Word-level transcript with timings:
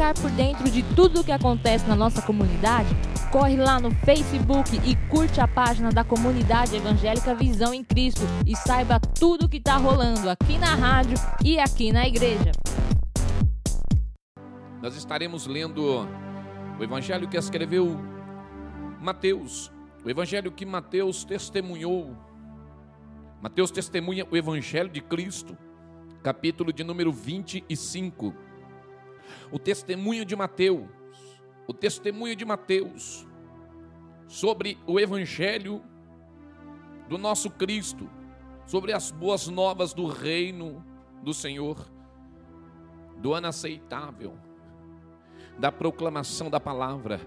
ficar 0.00 0.14
por 0.14 0.30
dentro 0.30 0.70
de 0.70 0.82
tudo 0.94 1.20
o 1.20 1.24
que 1.24 1.30
acontece 1.30 1.86
na 1.86 1.94
nossa 1.94 2.22
comunidade? 2.22 2.88
Corre 3.30 3.58
lá 3.58 3.78
no 3.78 3.90
Facebook 3.96 4.80
e 4.82 4.96
curte 5.10 5.42
a 5.42 5.46
página 5.46 5.90
da 5.90 6.02
comunidade 6.02 6.74
evangélica 6.74 7.34
Visão 7.34 7.74
em 7.74 7.84
Cristo 7.84 8.22
e 8.46 8.56
saiba 8.56 8.98
tudo 8.98 9.44
o 9.44 9.48
que 9.48 9.58
está 9.58 9.76
rolando 9.76 10.30
aqui 10.30 10.56
na 10.56 10.74
rádio 10.74 11.18
e 11.44 11.58
aqui 11.58 11.92
na 11.92 12.08
igreja. 12.08 12.50
Nós 14.80 14.96
estaremos 14.96 15.46
lendo 15.46 16.08
o 16.78 16.82
evangelho 16.82 17.28
que 17.28 17.36
escreveu 17.36 18.00
Mateus, 19.02 19.70
o 20.02 20.08
evangelho 20.08 20.50
que 20.50 20.64
Mateus 20.64 21.24
testemunhou. 21.24 22.16
Mateus 23.42 23.70
testemunha 23.70 24.26
o 24.30 24.34
evangelho 24.34 24.88
de 24.88 25.02
Cristo, 25.02 25.58
capítulo 26.22 26.72
de 26.72 26.82
número 26.82 27.12
25. 27.12 28.49
O 29.50 29.58
testemunho 29.58 30.24
de 30.24 30.34
Mateus, 30.36 30.88
o 31.66 31.72
testemunho 31.72 32.34
de 32.34 32.44
Mateus 32.44 33.26
sobre 34.26 34.78
o 34.86 35.00
evangelho 35.00 35.82
do 37.08 37.18
nosso 37.18 37.50
Cristo, 37.50 38.08
sobre 38.66 38.92
as 38.92 39.10
boas 39.10 39.48
novas 39.48 39.92
do 39.92 40.06
reino 40.06 40.84
do 41.22 41.34
Senhor, 41.34 41.90
do 43.16 43.34
ano 43.34 43.48
aceitável, 43.48 44.38
da 45.58 45.72
proclamação 45.72 46.48
da 46.48 46.60
palavra 46.60 47.20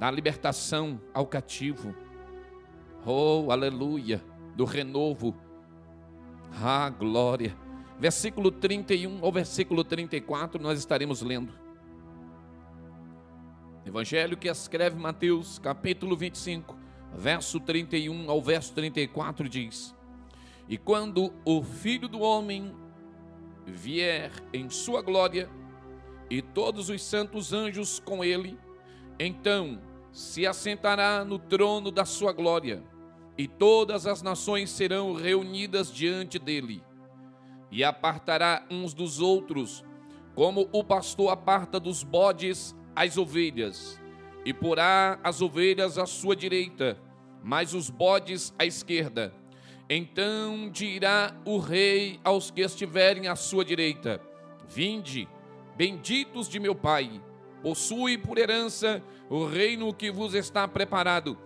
da 0.00 0.10
libertação 0.10 0.98
ao 1.12 1.26
cativo. 1.26 1.94
Oh, 3.04 3.48
aleluia, 3.50 4.24
do 4.56 4.64
renovo. 4.64 5.36
Ah, 6.58 6.88
glória. 6.88 7.54
Versículo 8.00 8.50
31 8.50 9.22
ao 9.22 9.30
versículo 9.30 9.84
34 9.84 10.62
nós 10.62 10.78
estaremos 10.78 11.20
lendo. 11.20 11.52
Evangelho 13.84 14.38
que 14.38 14.48
escreve 14.48 14.98
Mateus, 14.98 15.58
capítulo 15.58 16.16
25, 16.16 16.78
verso 17.14 17.60
31 17.60 18.30
ao 18.30 18.40
verso 18.40 18.72
34 18.72 19.46
diz: 19.50 19.94
E 20.66 20.78
quando 20.78 21.30
o 21.44 21.62
Filho 21.62 22.08
do 22.08 22.20
homem 22.20 22.74
vier 23.66 24.32
em 24.50 24.70
sua 24.70 25.02
glória, 25.02 25.50
e 26.30 26.40
todos 26.40 26.88
os 26.88 27.02
santos 27.02 27.52
anjos 27.52 28.00
com 28.00 28.24
ele, 28.24 28.58
então 29.18 29.78
se 30.10 30.46
assentará 30.46 31.22
no 31.22 31.38
trono 31.38 31.90
da 31.90 32.06
sua 32.06 32.32
glória, 32.32 32.82
e 33.36 33.46
todas 33.46 34.06
as 34.06 34.22
nações 34.22 34.70
serão 34.70 35.12
reunidas 35.12 35.92
diante 35.92 36.38
dele, 36.38 36.82
e 37.70 37.84
apartará 37.84 38.64
uns 38.70 38.92
dos 38.92 39.20
outros, 39.20 39.84
como 40.34 40.68
o 40.72 40.82
pastor 40.82 41.30
aparta 41.30 41.78
dos 41.78 42.02
bodes 42.02 42.74
as 42.94 43.16
ovelhas, 43.16 44.00
e 44.44 44.52
porá 44.52 45.18
as 45.22 45.40
ovelhas 45.40 45.98
à 45.98 46.06
sua 46.06 46.34
direita, 46.34 46.98
mas 47.42 47.74
os 47.74 47.88
bodes 47.90 48.52
à 48.58 48.64
esquerda. 48.64 49.34
Então 49.88 50.70
dirá 50.70 51.34
o 51.44 51.58
rei 51.58 52.20
aos 52.22 52.50
que 52.50 52.60
estiverem 52.60 53.28
à 53.28 53.36
sua 53.36 53.64
direita: 53.64 54.20
Vinde, 54.68 55.28
benditos 55.76 56.48
de 56.48 56.60
meu 56.60 56.74
Pai 56.74 57.20
possui 57.62 58.16
por 58.16 58.38
herança 58.38 59.02
o 59.28 59.44
reino 59.44 59.92
que 59.92 60.10
vos 60.10 60.34
está 60.34 60.66
preparado 60.66 61.36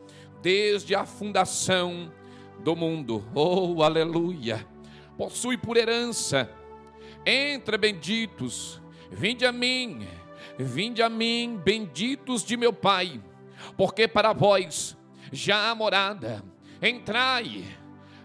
desde 0.43 0.95
a 0.95 1.05
fundação 1.05 2.13
do 2.63 2.77
mundo. 2.77 3.25
Oh, 3.35 3.83
aleluia! 3.83 4.74
Possui 5.17 5.57
por 5.57 5.77
herança. 5.77 6.51
Entre 7.27 7.79
benditos, 7.79 8.81
vinde 9.11 9.47
a 9.47 9.53
mim, 9.53 10.07
vinde 10.59 11.03
a 11.03 11.09
mim, 11.09 11.59
benditos 11.63 12.45
de 12.45 12.57
meu 12.57 12.73
Pai, 12.73 13.23
porque 13.77 14.07
para 14.07 14.33
vós 14.33 14.97
já 15.33 15.71
há 15.71 15.75
morada. 15.75 16.45
Entrai 16.83 17.65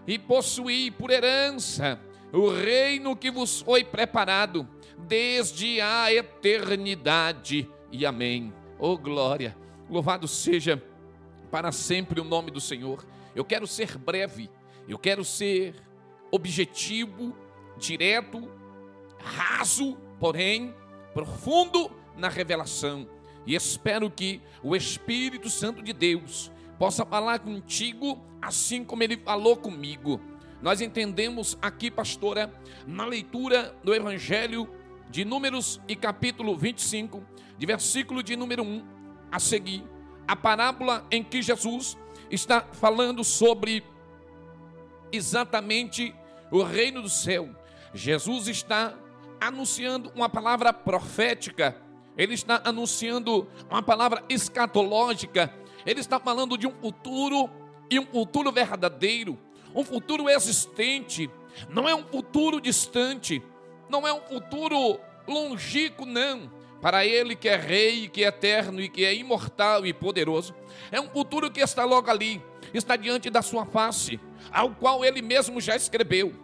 e 0.06 0.18
possuí 0.18 0.90
por 0.90 1.10
herança 1.10 2.00
o 2.32 2.48
reino 2.50 3.16
que 3.16 3.30
vos 3.30 3.60
foi 3.60 3.82
preparado 3.82 4.68
desde 4.98 5.80
a 5.80 6.12
eternidade 6.12 7.68
e 7.90 8.06
amém. 8.06 8.52
Oh 8.78 8.96
glória, 8.96 9.56
louvado 9.88 10.28
seja 10.28 10.82
para 11.50 11.72
sempre 11.72 12.20
o 12.20 12.24
nome 12.24 12.50
do 12.50 12.60
Senhor. 12.60 13.04
Eu 13.34 13.44
quero 13.44 13.66
ser 13.66 13.98
breve, 13.98 14.50
eu 14.88 14.98
quero 14.98 15.24
ser 15.24 15.74
objetivo, 16.30 17.36
direto, 17.76 18.48
raso, 19.18 19.96
porém 20.18 20.74
profundo 21.12 21.90
na 22.16 22.28
revelação. 22.28 23.08
E 23.46 23.54
espero 23.54 24.10
que 24.10 24.40
o 24.62 24.76
Espírito 24.76 25.48
Santo 25.48 25.82
de 25.82 25.92
Deus 25.92 26.50
possa 26.78 27.04
falar 27.04 27.40
contigo 27.40 28.18
assim 28.40 28.84
como 28.84 29.02
ele 29.02 29.16
falou 29.16 29.56
comigo. 29.56 30.20
Nós 30.62 30.80
entendemos 30.80 31.58
aqui, 31.60 31.90
pastora, 31.90 32.52
na 32.86 33.04
leitura 33.04 33.74
do 33.82 33.94
Evangelho 33.94 34.68
de 35.10 35.24
Números 35.24 35.80
e 35.88 35.96
capítulo 35.96 36.56
25, 36.56 37.22
de 37.58 37.66
versículo 37.66 38.22
de 38.22 38.36
número 38.36 38.62
1 38.62 38.84
a 39.32 39.38
seguir, 39.38 39.82
a 40.26 40.36
parábola 40.36 41.06
em 41.10 41.22
que 41.22 41.42
Jesus 41.42 41.96
está 42.30 42.60
falando 42.60 43.24
sobre 43.24 43.82
exatamente 45.12 46.14
o 46.50 46.62
reino 46.62 47.02
do 47.02 47.08
céu. 47.08 47.48
Jesus 47.94 48.48
está 48.48 48.94
anunciando 49.40 50.12
uma 50.14 50.28
palavra 50.28 50.72
profética, 50.72 51.76
ele 52.16 52.34
está 52.34 52.60
anunciando 52.64 53.48
uma 53.70 53.82
palavra 53.82 54.22
escatológica, 54.28 55.52
ele 55.86 56.00
está 56.00 56.20
falando 56.20 56.58
de 56.58 56.66
um 56.66 56.72
futuro 56.72 57.48
e 57.90 57.98
um 57.98 58.06
futuro 58.06 58.52
verdadeiro, 58.52 59.38
um 59.74 59.84
futuro 59.84 60.28
existente, 60.28 61.30
não 61.68 61.88
é 61.88 61.94
um 61.94 62.04
futuro 62.04 62.60
distante, 62.60 63.42
não 63.88 64.06
é 64.06 64.12
um 64.12 64.20
futuro 64.20 65.00
longínquo, 65.26 66.04
não 66.04 66.59
para 66.80 67.04
ele 67.04 67.36
que 67.36 67.48
é 67.48 67.56
rei, 67.56 68.08
que 68.08 68.24
é 68.24 68.28
eterno 68.28 68.80
e 68.80 68.88
que 68.88 69.04
é 69.04 69.14
imortal 69.14 69.86
e 69.86 69.92
poderoso. 69.92 70.54
É 70.90 71.00
um 71.00 71.08
futuro 71.08 71.50
que 71.50 71.60
está 71.60 71.84
logo 71.84 72.10
ali, 72.10 72.42
está 72.72 72.96
diante 72.96 73.28
da 73.30 73.42
sua 73.42 73.66
face, 73.66 74.18
ao 74.52 74.70
qual 74.70 75.04
ele 75.04 75.22
mesmo 75.22 75.60
já 75.60 75.76
escreveu. 75.76 76.34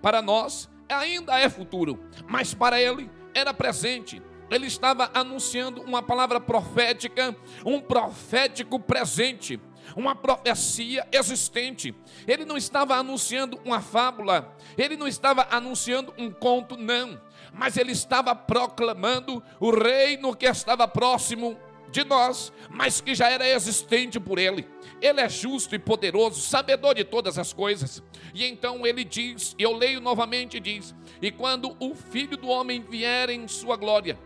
Para 0.00 0.20
nós 0.20 0.68
ainda 0.88 1.38
é 1.38 1.48
futuro, 1.48 1.98
mas 2.28 2.54
para 2.54 2.80
ele 2.80 3.10
era 3.34 3.52
presente. 3.54 4.22
Ele 4.50 4.66
estava 4.66 5.10
anunciando 5.14 5.80
uma 5.82 6.02
palavra 6.02 6.40
profética, 6.40 7.34
um 7.64 7.80
profético 7.80 8.78
presente, 8.78 9.58
uma 9.96 10.14
profecia 10.14 11.06
existente. 11.12 11.94
Ele 12.26 12.44
não 12.44 12.56
estava 12.56 12.96
anunciando 12.96 13.60
uma 13.64 13.80
fábula, 13.80 14.54
ele 14.76 14.96
não 14.96 15.06
estava 15.06 15.46
anunciando 15.50 16.12
um 16.18 16.30
conto, 16.30 16.76
não 16.76 17.20
mas 17.54 17.76
ele 17.76 17.92
estava 17.92 18.34
proclamando 18.34 19.42
o 19.60 19.70
reino 19.70 20.34
que 20.34 20.44
estava 20.44 20.88
próximo 20.88 21.56
de 21.90 22.04
nós, 22.04 22.52
mas 22.68 23.00
que 23.00 23.14
já 23.14 23.30
era 23.30 23.48
existente 23.48 24.18
por 24.18 24.38
ele. 24.38 24.68
Ele 25.00 25.20
é 25.20 25.28
justo 25.28 25.74
e 25.74 25.78
poderoso, 25.78 26.40
sabedor 26.40 26.94
de 26.96 27.04
todas 27.04 27.38
as 27.38 27.52
coisas. 27.52 28.02
E 28.34 28.44
então 28.44 28.84
ele 28.84 29.04
diz, 29.04 29.54
eu 29.56 29.72
leio 29.72 30.00
novamente, 30.00 30.58
diz: 30.58 30.92
"E 31.22 31.30
quando 31.30 31.76
o 31.78 31.94
Filho 31.94 32.36
do 32.36 32.48
homem 32.48 32.82
vier 32.82 33.30
em 33.30 33.46
sua 33.46 33.76
glória, 33.76 34.18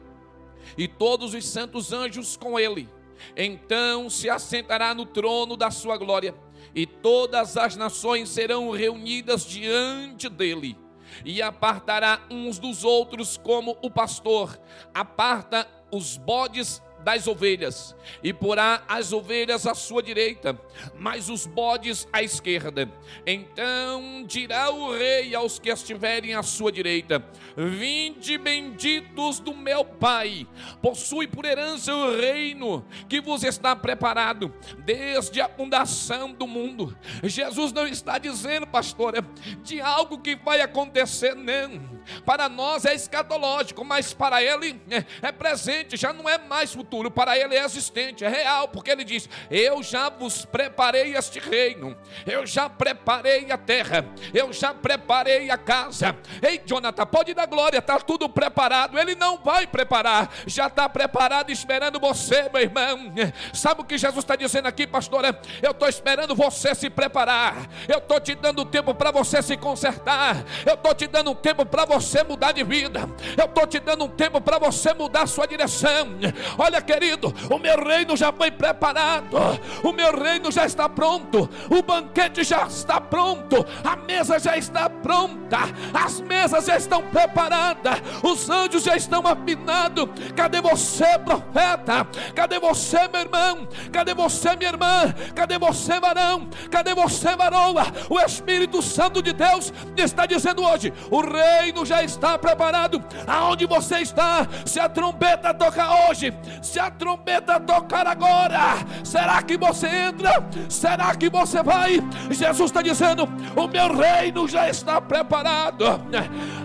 e 0.77 0.89
todos 0.89 1.35
os 1.35 1.47
santos 1.47 1.93
anjos 1.93 2.37
com 2.37 2.59
ele, 2.59 2.89
então 3.37 4.09
se 4.11 4.29
assentará 4.29 4.95
no 4.95 5.06
trono 5.06 5.56
da 5.56 5.71
sua 5.71 5.97
glória, 5.97 6.34
e 6.75 6.87
todas 6.87 7.56
as 7.56 7.77
nações 7.77 8.29
serão 8.29 8.71
reunidas 8.71 9.45
diante 9.45 10.28
dele." 10.28 10.77
e 11.25 11.42
apartará 11.42 12.21
uns 12.31 12.59
dos 12.59 12.84
outros, 12.84 13.37
como 13.37 13.77
o 13.83 13.91
pastor 13.91 14.60
aparta 14.92 15.66
os 15.91 16.16
bodes 16.16 16.83
das 17.09 17.27
ovelhas, 17.27 17.97
e 18.22 18.34
porá 18.34 18.83
as 18.87 19.15
ovelhas 19.15 19.66
à 19.66 19.75
sua 19.75 20.03
direita, 20.03 20.60
mas 20.95 21.31
os 21.31 21.47
bodes 21.47 22.07
à 22.13 22.22
esquerda. 22.22 22.87
Então 23.27 24.25
dirá 24.27 24.71
o 24.71 24.93
rei 24.93 25.34
aos 25.34 25.59
que 25.59 25.71
estiverem 25.71 26.34
à 26.34 26.43
sua 26.43 26.71
direita: 26.71 27.25
Vinde 27.57 28.37
benditos 28.37 29.41
do 29.41 29.55
meu 29.55 29.87
Pai, 29.87 30.47
possui 30.83 31.27
por 31.27 31.47
herança 31.47 31.95
o 31.95 32.15
reino 32.15 32.84
que 33.09 33.22
vos 33.22 33.43
está 33.43 33.75
preparado 33.75 34.53
desde 34.81 35.41
a 35.41 35.49
fundação 35.49 36.34
do 36.34 36.47
mundo. 36.47 36.95
Jesus 37.25 37.72
não 37.72 37.87
está 37.87 38.19
dizendo, 38.19 38.66
pastora, 38.66 39.27
de 39.63 39.81
algo 39.81 40.19
que 40.19 40.37
vai 40.37 40.61
acontecer, 40.61 41.34
não. 41.34 41.97
Para 42.25 42.49
nós 42.49 42.84
é 42.84 42.95
escatológico, 42.95 43.84
mas 43.84 44.13
para 44.13 44.43
ele 44.43 44.81
é 45.22 45.33
presente, 45.33 45.97
já 45.97 46.13
não 46.13 46.28
é 46.28 46.39
mais 46.39 46.72
futuro 46.72 47.10
para 47.10 47.37
ele 47.37 47.57
é 47.57 47.65
existente, 47.65 48.25
é 48.25 48.28
real, 48.28 48.69
porque 48.69 48.91
ele 48.91 49.05
diz: 49.05 49.28
Eu 49.51 49.83
já 49.83 50.09
vos 50.09 50.45
preparei 50.45 51.16
este 51.16 51.39
reino, 51.39 51.97
eu 52.27 52.47
já 52.47 52.69
preparei 52.69 53.51
a 53.51 53.59
terra, 53.59 54.05
eu 54.33 54.53
já 54.53 54.72
preparei 54.72 55.51
a 55.51 55.59
casa. 55.59 56.16
Ei, 56.43 56.60
Jonathan, 56.65 57.07
pode 57.07 57.34
dar 57.34 57.47
glória, 57.47 57.78
está 57.78 57.99
tudo 57.99 58.28
preparado. 58.28 58.99
Ele 58.99 59.15
não 59.15 59.39
vai 59.39 59.66
preparar, 59.66 60.33
já 60.47 60.66
está 60.66 60.89
preparado 60.89 61.51
esperando 61.51 62.01
você, 62.01 62.49
meu 62.53 62.63
irmão. 62.63 63.13
Sabe 63.53 63.83
o 63.83 63.84
que 63.84 63.99
Jesus 63.99 64.25
está 64.25 64.37
dizendo 64.37 64.66
aqui, 64.66 64.87
pastor? 64.87 65.25
Eu 65.63 65.71
estou 65.71 65.89
esperando 65.89 66.34
você 66.34 66.75
se 66.75 66.89
preparar, 66.89 67.69
eu 67.89 67.99
estou 67.99 68.21
te 68.21 68.34
dando 68.34 68.65
tempo 68.65 68.95
para 68.95 69.11
você 69.11 69.43
se 69.43 69.57
consertar, 69.57 70.45
eu 70.66 70.75
estou 70.75 70.95
te 70.95 71.07
dando 71.07 71.34
tempo 71.34 71.66
para 71.66 71.84
você 71.84 71.97
mudar 72.24 72.53
de 72.53 72.65
vida, 72.65 73.09
eu 73.36 73.45
estou 73.45 73.66
te 73.66 73.78
dando 73.78 74.04
um 74.04 74.09
tempo 74.09 74.41
para 74.41 74.59
você 74.59 74.92
mudar 74.95 75.27
sua 75.27 75.47
direção. 75.47 76.09
Olha, 76.56 76.80
querido, 76.80 77.34
o 77.50 77.59
meu 77.59 77.83
reino 77.83 78.16
já 78.16 78.33
foi 78.33 78.50
preparado, 78.50 79.36
o 79.83 79.92
meu 79.92 80.12
reino 80.16 80.50
já 80.50 80.65
está 80.66 80.89
pronto, 80.89 81.48
o 81.71 81.83
banquete 81.83 82.45
já 82.45 82.66
está 82.66 83.00
pronto, 83.00 83.65
a 83.84 83.97
mesa 83.97 84.39
já 84.39 84.56
está 84.56 84.89
pronta, 84.89 85.59
as 85.92 86.21
mesas 86.21 86.66
já 86.66 86.77
estão 86.77 87.03
preparadas, 87.03 88.01
os 88.22 88.48
anjos 88.51 88.83
já 88.83 88.97
estão 88.97 89.27
afinados. 89.27 90.09
Cadê 90.36 90.60
você, 90.60 91.18
profeta? 91.18 92.06
Cadê 92.34 92.59
você, 92.59 93.09
meu 93.09 93.22
irmão? 93.22 93.68
Cadê 93.92 94.15
você, 94.15 94.56
minha 94.56 94.71
irmã? 94.71 95.15
Cadê 95.34 95.59
você, 95.59 95.98
varão? 96.01 96.48
Cadê 96.71 96.94
você, 96.94 97.36
varoa? 97.36 97.86
O 98.09 98.18
Espírito 98.21 98.83
Santo 98.83 99.22
de 99.22 99.33
Deus 99.33 99.72
está 99.97 100.27
dizendo 100.27 100.65
hoje: 100.65 100.92
o 101.10 101.21
reino 101.21 101.84
já 101.89 102.03
está 102.03 102.39
preparado. 102.39 103.03
Aonde 103.27 103.67
você 103.67 103.99
está? 104.01 104.47
Se 104.65 104.79
a 104.79 104.89
trombeta 104.89 105.55
tocar 105.55 106.09
hoje, 106.09 106.33
se 106.63 106.79
a 106.79 106.91
trombeta 106.91 107.59
tocar 107.59 108.07
agora, 108.07 108.77
será 109.03 109.43
que 109.43 109.57
você 109.57 109.89
entra? 109.89 110.47
Será 110.69 111.15
que 111.17 111.31
você 111.31 111.63
vai? 111.63 112.01
Jesus 112.31 112.71
está 112.71 112.83
dizendo: 112.83 113.25
o 113.57 113.67
meu 113.67 113.97
reino 113.97 114.47
já 114.47 114.69
está 114.69 115.01
preparado, 115.01 115.85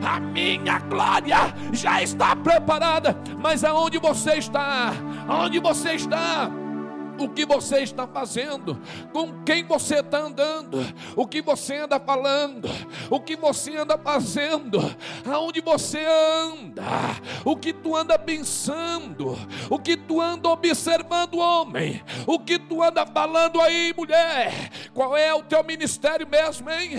a 0.06 0.20
minha 0.20 0.80
glória 0.80 1.54
já 1.72 2.02
está 2.02 2.36
preparada. 2.36 3.18
Mas 3.40 3.64
aonde 3.64 3.98
você 3.98 4.34
está? 4.34 4.94
Aonde 5.28 5.60
você 5.60 5.94
está? 5.94 6.52
O 7.18 7.30
que 7.30 7.46
você 7.46 7.80
está 7.80 8.08
fazendo, 8.08 8.80
com 9.12 9.44
quem 9.44 9.64
você 9.64 10.00
está 10.00 10.20
andando, 10.20 10.80
o 11.16 11.28
que 11.28 11.42
você 11.42 11.78
anda 11.78 12.00
falando, 12.00 12.70
o 13.10 13.20
que 13.20 13.36
você 13.36 13.78
anda 13.78 13.98
fazendo, 13.98 14.80
aonde 15.26 15.62
você 15.62 16.04
anda, 16.06 16.84
o 17.46 17.56
que 17.56 17.72
tu 17.74 17.96
anda 17.96 18.18
pensando, 18.18 19.38
o 19.70 19.78
que 19.78 19.96
tu 19.96 20.20
anda 20.20 20.50
observando, 20.50 21.38
homem, 21.38 22.02
o 22.26 22.40
que 22.40 22.58
tu 22.58 22.82
anda 22.82 23.06
falando 23.06 23.62
aí, 23.62 23.94
mulher, 23.96 24.72
qual 24.94 25.16
é 25.16 25.34
o 25.34 25.44
teu 25.44 25.64
ministério 25.64 26.28
mesmo, 26.28 26.70
hein? 26.70 26.92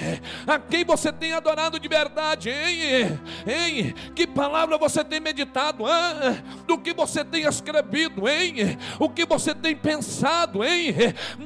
A 0.47 0.59
quem 0.59 0.85
você 0.85 1.13
tem 1.13 1.33
adorado 1.33 1.79
de 1.79 1.89
verdade, 1.89 2.51
hein? 2.51 3.19
Hein? 3.47 3.95
Que 4.15 4.27
palavra 4.27 4.79
você 4.79 5.05
tem 5.05 5.21
meditado, 5.21 5.85
hein? 5.85 6.43
do 6.67 6.79
que 6.79 6.93
você 6.93 7.25
tem 7.25 7.45
escrevido, 7.45 8.29
hein? 8.29 8.79
O 8.99 9.09
que 9.09 9.27
você 9.27 9.55
tem 9.55 9.75
pensado 9.75 10.04
cansado, 10.05 10.63
hein? 10.63 10.95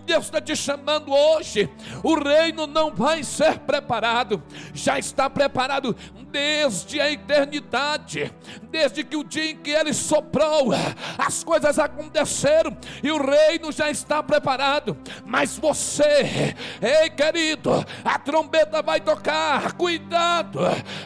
Deus 0.05 0.25
está 0.25 0.41
te 0.41 0.57
chamando 0.57 1.13
hoje. 1.13 1.69
O 2.03 2.15
reino 2.15 2.67
não 2.67 2.93
vai 2.93 3.23
ser 3.23 3.61
preparado, 3.61 4.43
já 4.75 4.99
está 4.99 5.31
preparado 5.31 5.97
desde 6.31 7.01
a 7.01 7.11
eternidade, 7.11 8.33
desde 8.71 9.03
que 9.03 9.17
o 9.17 9.25
dia 9.25 9.51
em 9.51 9.57
que 9.57 9.71
ele 9.71 9.93
soprou, 9.93 10.71
as 11.17 11.43
coisas 11.43 11.79
aconteceram 11.79 12.77
e 13.03 13.11
o 13.11 13.19
reino 13.19 13.73
já 13.73 13.91
está 13.91 14.23
preparado. 14.23 14.97
Mas 15.25 15.59
você, 15.59 16.55
ei 16.81 17.11
querido, 17.11 17.85
a 18.05 18.19
trombeta 18.19 18.83
vai 18.83 19.01
tocar, 19.01 19.73
cuidado, 19.73 20.61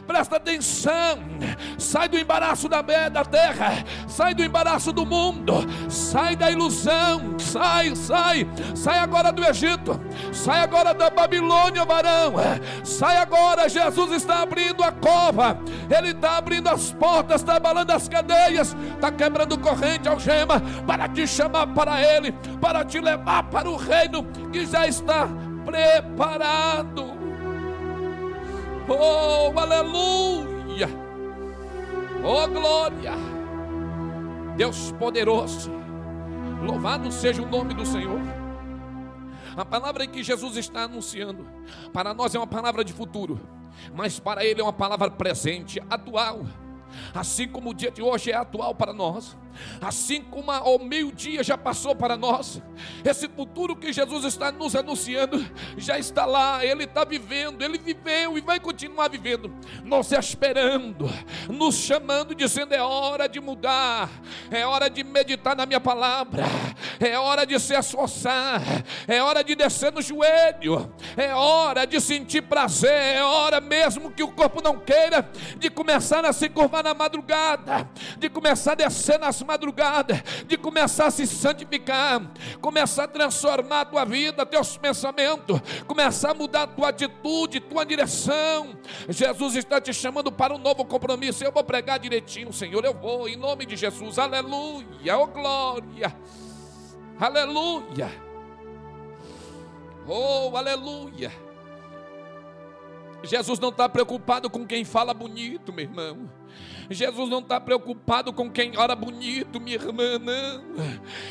presta 0.07 0.37
atenção, 0.37 1.19
sai 1.79 2.09
do 2.09 2.19
embaraço 2.19 2.69
da, 2.69 2.83
da 2.83 3.25
terra, 3.25 3.85
sai 4.09 4.35
do 4.35 4.43
embaraço 4.43 4.93
do 4.93 5.07
mundo, 5.07 5.55
sai 5.89 6.37
da 6.37 6.51
ilusão, 6.51 7.39
sai, 7.39 7.95
sai, 7.95 8.47
sai 8.75 8.99
agora 8.99 9.33
do 9.33 9.45
Egito, 9.45 10.01
sai 10.33 10.61
agora 10.61 10.93
da 10.93 11.11
Babilônia, 11.11 11.85
varão, 11.85 12.35
sai 12.85 13.17
agora, 13.17 13.69
Jesus 13.69 14.13
está 14.13 14.43
abrindo 14.43 14.83
a 14.83 14.93
cova, 14.93 15.59
Ele 15.95 16.11
está 16.11 16.37
abrindo 16.37 16.69
as 16.69 16.93
portas, 16.93 17.43
está 17.53 17.57
abalando 17.57 17.93
as 17.93 18.09
cadeias, 18.09 18.75
está 18.95 19.13
quebrando 19.13 19.59
corrente, 19.59 20.09
algema, 20.09 20.61
para 20.87 21.09
te 21.09 21.27
chamar 21.27 21.67
para 21.69 22.01
Ele, 22.01 22.33
para 22.61 22.85
te 22.85 22.99
levar 22.99 23.45
para 23.45 23.69
o 23.69 23.77
reino 23.77 24.25
que 24.51 24.65
já 24.65 24.87
está 24.87 25.29
preparado. 25.65 27.13
Oh, 28.89 29.59
aleluia! 29.59 30.89
Oh, 32.25 32.49
glória! 32.49 33.13
Deus 34.57 34.93
poderoso 34.93 35.71
Louvado 36.63 37.11
seja 37.11 37.43
o 37.43 37.49
nome 37.49 37.75
do 37.75 37.85
Senhor. 37.85 38.21
A 39.57 39.65
palavra 39.65 40.07
que 40.07 40.23
Jesus 40.23 40.57
está 40.57 40.85
anunciando, 40.85 41.47
para 41.93 42.15
nós 42.15 42.35
é 42.35 42.39
uma 42.39 42.47
palavra 42.47 42.85
de 42.85 42.93
futuro, 42.93 43.41
mas 43.95 44.21
para 44.21 44.45
Ele 44.45 44.61
é 44.61 44.65
uma 44.65 44.73
palavra 44.73 45.11
presente, 45.11 45.83
atual. 45.91 46.47
Assim 47.15 47.49
como 47.49 47.71
o 47.71 47.75
dia 47.75 47.91
de 47.91 48.03
hoje 48.03 48.31
é 48.31 48.37
atual 48.37 48.75
para 48.75 48.93
nós, 48.93 49.37
assim 49.81 50.23
como 50.23 50.51
ao 50.51 50.79
meio-dia 50.79 51.43
já 51.43 51.57
passou 51.57 51.95
para 51.95 52.17
nós, 52.17 52.63
esse 53.05 53.29
futuro 53.29 53.77
que 53.77 53.93
Jesus 53.93 54.25
está 54.25 54.51
nos 54.51 54.75
anunciando 54.75 55.45
já 55.77 55.99
está 55.99 56.25
lá, 56.25 56.65
Ele 56.65 56.85
está 56.85 57.05
vivendo, 57.05 57.63
Ele 57.63 57.79
viveu 57.79 58.39
e 58.39 58.41
vai 58.41 58.59
continuar 58.59 59.09
vivendo, 59.09 59.55
nos 59.85 60.13
esperando, 60.13 61.09
nos 61.49 61.77
chamando, 61.77 62.35
dizendo: 62.35 62.75
é 62.75 62.83
hora 62.83 63.29
de 63.29 63.41
mudar, 63.41 64.11
é 64.51 64.67
hora 64.67 64.89
de 64.89 65.05
meditar 65.05 65.57
na 65.57 65.67
minha 65.67 65.81
palavra, 65.81 66.45
é 67.07 67.19
hora 67.19 67.45
de 67.45 67.59
se 67.59 67.75
esforçar, 67.75 68.63
é 69.07 69.23
hora 69.23 69.43
de 69.43 69.55
descer 69.55 69.93
no 69.93 70.01
joelho, 70.01 70.93
é 71.17 71.35
hora 71.35 71.87
de 71.87 72.01
sentir 72.01 72.43
prazer, 72.43 72.91
é 72.91 73.23
hora 73.23 73.61
mesmo 73.61 74.11
que 74.11 74.23
o 74.23 74.33
corpo 74.33 74.63
não 74.63 74.79
queira, 74.79 75.31
de 75.59 75.71
começar 75.71 76.25
a 76.25 76.33
se 76.33 76.49
curvar 76.49 76.85
na 76.85 76.95
madrugada, 76.95 77.89
de 78.19 78.29
começar 78.29 78.73
a 78.73 78.77
descer 78.77 79.19
nas 79.19 79.43
madrugada, 79.43 80.23
de 80.47 80.57
começar 80.57 81.07
a 81.07 81.11
se 81.11 81.27
santificar, 81.27 82.23
começar 82.61 83.05
a 83.05 83.09
transformar 83.09 83.81
a 83.81 83.85
tua 83.85 84.05
vida, 84.05 84.47
teus 84.47 84.77
pensamentos, 84.77 85.61
começar 85.87 86.31
a 86.31 86.35
mudar 86.35 86.63
a 86.63 86.67
tua 86.67 86.89
atitude, 86.89 87.61
tua 87.61 87.85
direção. 87.85 88.77
Jesus 89.09 89.57
está 89.57 89.81
te 89.81 89.93
chamando 89.93 90.31
para 90.31 90.55
um 90.55 90.59
novo 90.59 90.85
compromisso. 90.85 91.45
Eu 91.45 91.53
vou 91.53 91.65
pregar 91.65 91.99
direitinho, 91.99 92.53
Senhor. 92.53 92.85
Eu 92.85 92.95
vou, 92.95 93.29
em 93.29 93.37
nome 93.37 93.67
de 93.67 93.77
Jesus. 93.77 94.19
Aleluia, 94.19 95.19
oh 95.19 95.27
glória, 95.27 96.15
aleluia, 97.19 98.11
oh 100.07 100.57
aleluia. 100.57 101.33
Jesus 103.23 103.59
não 103.61 103.69
está 103.69 103.89
preocupado 103.89 104.51
com 104.51 104.67
quem 104.67 104.85
fala 104.85 105.15
bonito, 105.15 105.73
meu 105.73 105.85
irmão. 105.85 106.29
Jesus 106.91 107.29
não 107.29 107.41
está 107.41 107.61
preocupado 107.61 108.33
com 108.33 108.51
quem 108.51 108.77
ora 108.77 108.95
bonito, 108.95 109.61
minha 109.61 109.77
irmã, 109.77 110.19
não. 110.19 110.63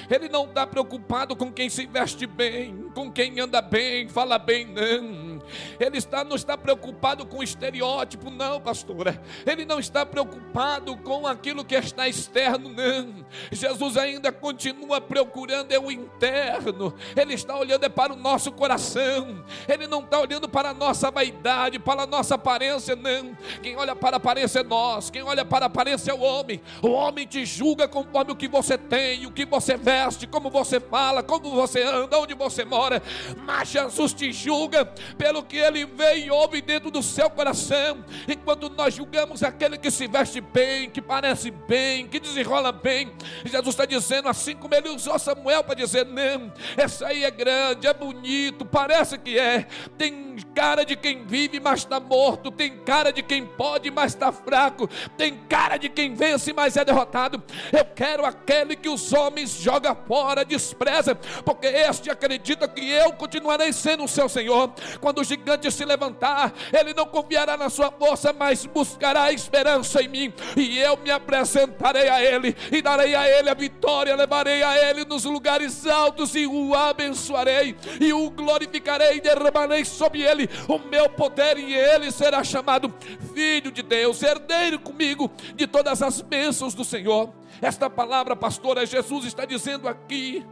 Ele 0.09 0.29
não 0.29 0.45
está 0.45 0.65
preocupado 0.65 1.35
com 1.35 1.51
quem 1.51 1.69
se 1.69 1.85
veste 1.85 2.25
bem, 2.25 2.89
com 2.93 3.11
quem 3.11 3.39
anda 3.39 3.61
bem, 3.61 4.07
fala 4.07 4.37
bem, 4.37 4.65
não. 4.65 5.41
Ele 5.79 5.97
está, 5.97 6.23
não 6.23 6.35
está 6.35 6.57
preocupado 6.57 7.25
com 7.25 7.39
o 7.39 7.43
estereótipo, 7.43 8.29
não, 8.29 8.59
pastora. 8.61 9.21
Ele 9.45 9.65
não 9.65 9.79
está 9.79 10.05
preocupado 10.05 10.95
com 10.97 11.27
aquilo 11.27 11.65
que 11.65 11.75
está 11.75 12.07
externo, 12.07 12.69
não. 12.69 13.25
Jesus 13.51 13.97
ainda 13.97 14.31
continua 14.31 15.01
procurando 15.01 15.71
é 15.71 15.79
o 15.79 15.91
interno. 15.91 16.93
Ele 17.15 17.33
está 17.33 17.57
olhando 17.57 17.85
é 17.85 17.89
para 17.89 18.13
o 18.13 18.15
nosso 18.15 18.51
coração. 18.51 19.43
Ele 19.67 19.87
não 19.87 20.01
está 20.01 20.19
olhando 20.19 20.47
para 20.47 20.69
a 20.69 20.73
nossa 20.73 21.09
vaidade, 21.11 21.79
para 21.79 22.03
a 22.03 22.07
nossa 22.07 22.35
aparência, 22.35 22.95
não. 22.95 23.35
Quem 23.61 23.75
olha 23.75 23.95
para 23.95 24.15
a 24.15 24.17
aparência 24.17 24.59
é 24.59 24.63
nós. 24.63 25.09
Quem 25.09 25.23
olha 25.23 25.40
para 25.45 25.65
a 25.65 25.67
aparência 25.67 26.13
o 26.13 26.21
homem. 26.21 26.61
O 26.81 26.89
homem 26.89 27.25
te 27.25 27.45
julga 27.45 27.87
conforme 27.87 28.31
o 28.31 28.35
que 28.35 28.47
você 28.47 28.77
tem, 28.77 29.25
o 29.25 29.31
que 29.31 29.45
você 29.45 29.77
veste, 29.77 30.27
como 30.27 30.49
você 30.49 30.79
fala, 30.79 31.23
como 31.23 31.51
você 31.51 31.83
anda, 31.83 32.19
onde 32.19 32.33
você 32.33 32.63
mora. 32.65 33.01
Mas 33.45 33.69
Jesus 33.69 34.13
te 34.13 34.31
julga 34.31 34.85
pelo 35.17 35.43
que 35.43 35.57
ele 35.57 35.85
vê 35.85 36.25
e 36.25 36.31
ouve 36.31 36.61
dentro 36.61 36.91
do 36.91 37.01
seu 37.01 37.29
coração. 37.29 38.03
Enquanto 38.27 38.69
nós 38.69 38.93
julgamos 38.93 39.43
aquele 39.43 39.77
que 39.77 39.91
se 39.91 40.07
veste 40.07 40.41
bem, 40.41 40.89
que 40.89 41.01
parece 41.01 41.51
bem, 41.51 42.07
que 42.07 42.19
desenrola 42.19 42.71
bem, 42.71 43.11
Jesus 43.45 43.69
está 43.69 43.85
dizendo, 43.85 44.27
assim 44.27 44.55
como 44.55 44.75
ele 44.75 44.89
usou 44.89 45.17
Samuel 45.17 45.63
para 45.63 45.75
dizer: 45.75 46.05
não, 46.05 46.51
essa 46.77 47.07
aí 47.07 47.23
é 47.23 47.31
grande, 47.31 47.87
é 47.87 47.93
bonito, 47.93 48.65
parece 48.65 49.17
que 49.17 49.37
é. 49.37 49.67
Tem 49.97 50.30
cara 50.45 50.83
de 50.83 50.95
quem 50.95 51.25
vive, 51.25 51.59
mas 51.59 51.79
está 51.79 51.99
morto, 51.99 52.51
tem 52.51 52.77
cara 52.77 53.11
de 53.11 53.21
quem 53.21 53.45
pode, 53.45 53.89
mas 53.91 54.13
está 54.13 54.31
fraco, 54.31 54.89
tem 55.17 55.35
cara 55.49 55.77
de 55.77 55.89
quem 55.89 56.13
vence, 56.13 56.53
mas 56.53 56.77
é 56.77 56.85
derrotado. 56.85 57.41
Eu 57.71 57.85
quero 57.85 58.25
aquele 58.25 58.75
que 58.75 58.89
os 58.89 59.13
homens 59.13 59.51
jogam 59.51 59.95
fora, 60.07 60.43
despreza, 60.45 61.15
porque 61.45 61.67
este 61.67 62.09
acredita 62.09 62.67
que 62.67 62.89
eu 62.89 63.13
continuarei 63.13 63.71
sendo 63.73 64.03
o 64.03 64.07
seu 64.07 64.27
Senhor. 64.27 64.73
Quando 64.99 65.19
o 65.19 65.23
gigante 65.23 65.71
se 65.71 65.85
levantar, 65.85 66.53
ele 66.71 66.93
não 66.93 67.05
confiará 67.05 67.55
na 67.57 67.69
sua 67.69 67.91
força, 67.91 68.33
mas 68.33 68.65
buscará 68.65 69.31
esperança 69.31 70.01
em 70.01 70.07
mim, 70.07 70.33
e 70.55 70.79
eu 70.79 70.97
me 70.97 71.11
apresentarei 71.11 72.09
a 72.09 72.23
ele 72.23 72.55
e 72.71 72.81
darei 72.81 73.15
a 73.15 73.27
ele 73.29 73.49
a 73.49 73.53
vitória, 73.53 74.15
levarei 74.15 74.63
a 74.63 74.89
ele 74.89 75.05
nos 75.05 75.25
lugares 75.25 75.85
altos 75.87 76.35
e 76.35 76.45
o 76.45 76.73
abençoarei 76.75 77.75
e 77.99 78.13
o 78.13 78.29
glorificarei 78.29 79.17
e 79.17 79.21
derramarei 79.21 79.85
sobre 79.85 80.21
ele 80.21 80.30
o 80.67 80.79
meu 80.79 81.09
poder 81.09 81.57
e 81.57 81.73
ele 81.73 82.11
será 82.11 82.43
chamado 82.43 82.93
filho 83.33 83.71
de 83.71 83.81
Deus, 83.81 84.21
herdeiro 84.21 84.79
comigo 84.79 85.31
de 85.55 85.67
todas 85.67 86.01
as 86.01 86.21
bênçãos 86.21 86.73
do 86.73 86.83
Senhor. 86.83 87.33
Esta 87.61 87.89
palavra, 87.89 88.35
pastora, 88.35 88.85
Jesus 88.85 89.25
está 89.25 89.45
dizendo 89.45 89.87
aqui. 89.87 90.45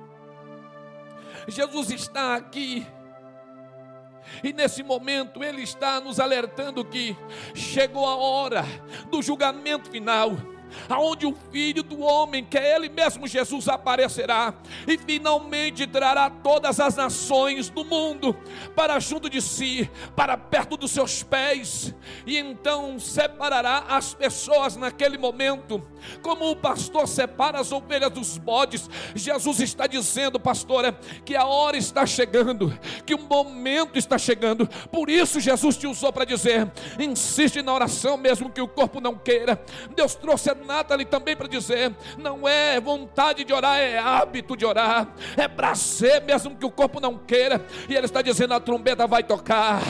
Jesus 1.48 1.89
está 1.89 2.36
aqui. 2.36 2.86
E 4.43 4.53
nesse 4.53 4.83
momento 4.83 5.43
ele 5.43 5.63
está 5.63 6.00
nos 6.00 6.19
alertando 6.19 6.86
que 6.86 7.15
chegou 7.55 8.05
a 8.05 8.15
hora 8.15 8.63
do 9.09 9.21
julgamento 9.21 9.89
final 9.89 10.38
aonde 10.88 11.25
o 11.25 11.35
Filho 11.51 11.83
do 11.83 12.01
Homem, 12.01 12.43
que 12.43 12.57
é 12.57 12.75
Ele 12.75 12.89
mesmo 12.89 13.27
Jesus, 13.27 13.67
aparecerá 13.67 14.53
e 14.88 14.97
finalmente 14.97 15.85
trará 15.88 16.29
todas 16.29 16.79
as 16.79 16.95
nações 16.95 17.69
do 17.69 17.83
mundo 17.83 18.35
para 18.75 18.99
junto 18.99 19.29
de 19.29 19.41
si, 19.41 19.89
para 20.15 20.38
perto 20.38 20.77
dos 20.77 20.91
seus 20.91 21.23
pés, 21.23 21.93
e 22.25 22.38
então 22.38 22.99
separará 22.99 23.85
as 23.89 24.13
pessoas 24.13 24.75
naquele 24.75 25.17
momento, 25.17 25.81
como 26.21 26.49
o 26.49 26.55
pastor 26.55 27.07
separa 27.07 27.59
as 27.59 27.71
ovelhas 27.71 28.11
dos 28.11 28.38
bodes. 28.38 28.89
Jesus 29.15 29.59
está 29.59 29.88
dizendo, 29.88 30.39
pastora, 30.39 30.97
que 31.25 31.35
a 31.35 31.45
hora 31.45 31.77
está 31.77 32.05
chegando, 32.05 32.77
que 33.05 33.13
o 33.13 33.19
momento 33.19 33.97
está 33.97 34.17
chegando. 34.17 34.67
Por 34.91 35.09
isso 35.09 35.39
Jesus 35.39 35.77
te 35.77 35.88
usou 35.88 36.11
para 36.11 36.25
dizer: 36.25 36.71
insiste 36.99 37.61
na 37.61 37.73
oração 37.73 38.17
mesmo 38.17 38.49
que 38.49 38.61
o 38.61 38.67
corpo 38.67 39.01
não 39.01 39.15
queira. 39.15 39.61
Deus 39.95 40.15
trouxe 40.15 40.49
a 40.49 40.55
Nathalie 40.65 41.05
também 41.05 41.35
para 41.35 41.47
dizer: 41.47 41.93
não 42.17 42.47
é 42.47 42.79
vontade 42.79 43.43
de 43.43 43.53
orar, 43.53 43.77
é 43.79 43.97
hábito 43.97 44.55
de 44.55 44.65
orar, 44.65 45.07
é 45.37 45.47
prazer 45.47 46.21
mesmo 46.23 46.55
que 46.55 46.65
o 46.65 46.71
corpo 46.71 46.99
não 46.99 47.17
queira. 47.17 47.65
E 47.87 47.95
ele 47.95 48.05
está 48.05 48.21
dizendo: 48.21 48.53
a 48.53 48.59
trombeta 48.59 49.07
vai 49.07 49.23
tocar, 49.23 49.81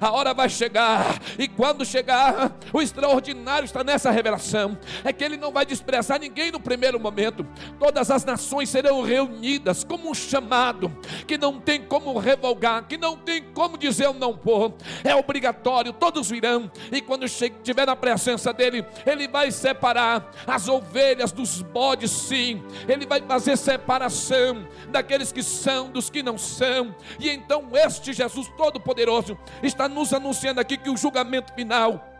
a 0.00 0.10
hora 0.10 0.34
vai 0.34 0.48
chegar, 0.48 1.20
e 1.38 1.48
quando 1.48 1.84
chegar, 1.84 2.56
o 2.72 2.80
extraordinário 2.82 3.64
está 3.64 3.82
nessa 3.82 4.10
revelação: 4.10 4.78
é 5.04 5.12
que 5.12 5.24
ele 5.24 5.36
não 5.36 5.52
vai 5.52 5.64
desprezar 5.64 6.20
ninguém 6.20 6.50
no 6.50 6.60
primeiro 6.60 6.98
momento, 6.98 7.46
todas 7.78 8.10
as 8.10 8.24
nações 8.24 8.68
serão 8.68 9.02
reunidas 9.02 9.84
como 9.84 10.10
um 10.10 10.14
chamado, 10.14 10.90
que 11.26 11.38
não 11.38 11.60
tem 11.60 11.82
como 11.82 12.18
revogar, 12.18 12.86
que 12.86 12.96
não 12.96 13.16
tem 13.16 13.42
como 13.42 13.78
dizer 13.78 14.06
eu 14.06 14.14
não 14.14 14.32
vou, 14.32 14.76
é 15.02 15.14
obrigatório, 15.14 15.92
todos 15.92 16.30
virão, 16.30 16.70
e 16.92 17.00
quando 17.00 17.24
estiver 17.24 17.86
na 17.86 17.96
presença 17.96 18.52
dele, 18.52 18.84
ele 19.04 19.28
vai 19.28 19.50
separar 19.50 20.15
as 20.46 20.68
ovelhas 20.68 21.32
dos 21.32 21.62
bodes, 21.62 22.10
sim. 22.10 22.62
Ele 22.88 23.06
vai 23.06 23.20
fazer 23.22 23.56
separação 23.56 24.66
daqueles 24.88 25.32
que 25.32 25.42
são, 25.42 25.90
dos 25.90 26.10
que 26.10 26.22
não 26.22 26.38
são. 26.38 26.94
E 27.18 27.28
então 27.30 27.68
este 27.74 28.12
Jesus 28.12 28.48
Todo-Poderoso 28.56 29.38
está 29.62 29.88
nos 29.88 30.12
anunciando 30.12 30.60
aqui 30.60 30.76
que 30.76 30.90
o 30.90 30.96
julgamento 30.96 31.52
final 31.54 32.15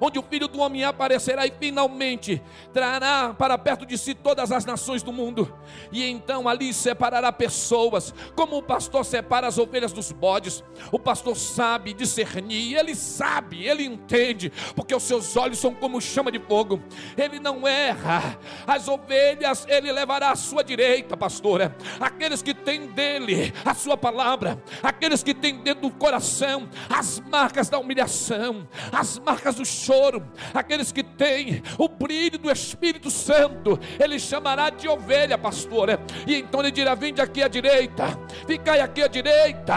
onde 0.00 0.18
o 0.18 0.22
Filho 0.22 0.48
do 0.48 0.60
Homem 0.60 0.84
aparecerá 0.84 1.46
e 1.46 1.52
finalmente 1.58 2.42
trará 2.72 3.34
para 3.34 3.56
perto 3.58 3.84
de 3.86 3.96
si 3.96 4.14
todas 4.14 4.52
as 4.52 4.64
nações 4.64 5.02
do 5.02 5.12
mundo, 5.12 5.52
e 5.92 6.04
então 6.04 6.48
ali 6.48 6.72
separará 6.72 7.32
pessoas, 7.32 8.14
como 8.34 8.58
o 8.58 8.62
pastor 8.62 9.04
separa 9.04 9.46
as 9.46 9.58
ovelhas 9.58 9.92
dos 9.92 10.12
bodes. 10.12 10.62
O 10.92 10.98
pastor 10.98 11.36
sabe 11.36 11.92
discernir, 11.92 12.76
ele 12.76 12.94
sabe, 12.94 13.66
ele 13.66 13.84
entende, 13.84 14.52
porque 14.74 14.94
os 14.94 15.02
seus 15.02 15.36
olhos 15.36 15.58
são 15.58 15.74
como 15.74 16.00
chama 16.00 16.30
de 16.30 16.38
fogo, 16.38 16.82
ele 17.16 17.38
não 17.38 17.66
erra. 17.66 18.38
As 18.66 18.88
ovelhas 18.88 19.66
ele 19.68 19.92
levará 19.92 20.30
à 20.30 20.36
sua 20.36 20.62
direita, 20.62 21.16
pastora, 21.16 21.76
aqueles 22.00 22.42
que 22.42 22.54
têm 22.54 22.86
dele 22.88 23.52
a 23.64 23.74
sua 23.74 23.96
palavra, 23.96 24.62
aqueles 24.82 25.22
que 25.22 25.34
têm 25.34 25.56
dentro 25.62 25.88
do 25.88 25.90
coração 25.90 26.68
as 26.88 27.20
marcas 27.20 27.68
da 27.68 27.78
humilhação, 27.78 28.68
as 28.92 29.18
marcas 29.18 29.54
do 29.56 29.64
choro, 29.70 30.22
aqueles 30.52 30.92
que 30.92 31.02
têm 31.02 31.62
o 31.78 31.88
brilho 31.88 32.38
do 32.38 32.50
Espírito 32.50 33.10
Santo, 33.10 33.78
ele 33.98 34.18
chamará 34.18 34.70
de 34.70 34.88
ovelha, 34.88 35.38
pastora, 35.38 36.00
e 36.26 36.34
então 36.34 36.60
ele 36.60 36.70
dirá: 36.70 36.94
Vinde 36.94 37.20
aqui 37.20 37.42
à 37.42 37.48
direita, 37.48 38.18
ficai 38.46 38.80
aqui 38.80 39.02
à 39.02 39.06
direita, 39.06 39.74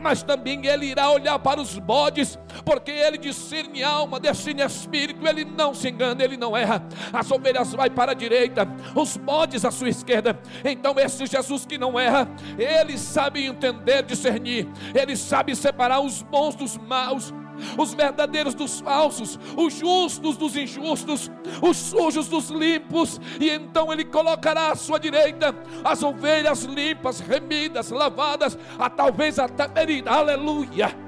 mas 0.00 0.22
também 0.22 0.64
ele 0.66 0.86
irá 0.86 1.10
olhar 1.10 1.38
para 1.38 1.60
os 1.60 1.78
bodes, 1.78 2.38
porque 2.64 2.90
ele 2.90 3.18
discerne 3.18 3.82
alma, 3.82 4.20
discerne 4.20 4.62
espírito, 4.62 5.26
ele 5.26 5.44
não 5.44 5.74
se 5.74 5.88
engana, 5.88 6.22
ele 6.22 6.36
não 6.36 6.56
erra. 6.56 6.86
As 7.12 7.30
ovelhas 7.30 7.72
vai 7.72 7.90
para 7.90 8.12
a 8.12 8.14
direita, 8.14 8.68
os 8.94 9.16
bodes 9.16 9.64
à 9.64 9.70
sua 9.70 9.88
esquerda. 9.88 10.38
Então, 10.64 10.94
esse 10.98 11.26
Jesus 11.26 11.66
que 11.66 11.78
não 11.78 11.98
erra, 11.98 12.28
ele 12.58 12.96
sabe 12.96 13.44
entender, 13.44 14.02
discernir, 14.02 14.68
ele 14.94 15.16
sabe 15.16 15.54
separar 15.56 16.00
os 16.00 16.22
bons 16.22 16.54
dos 16.54 16.76
maus 16.76 17.32
os 17.78 17.94
verdadeiros 17.94 18.54
dos 18.54 18.80
falsos, 18.80 19.38
os 19.56 19.74
justos 19.74 20.36
dos 20.36 20.56
injustos, 20.56 21.30
os 21.62 21.76
sujos 21.76 22.28
dos 22.28 22.50
limpos, 22.50 23.20
e 23.40 23.50
então 23.50 23.92
ele 23.92 24.04
colocará 24.04 24.72
à 24.72 24.76
sua 24.76 24.98
direita 24.98 25.54
as 25.84 26.02
ovelhas 26.02 26.62
limpas, 26.62 27.20
remidas, 27.20 27.90
lavadas, 27.90 28.58
a 28.78 28.88
talvez 28.88 29.38
até 29.38 29.68
feridas, 29.68 30.12
aleluia 30.12 31.03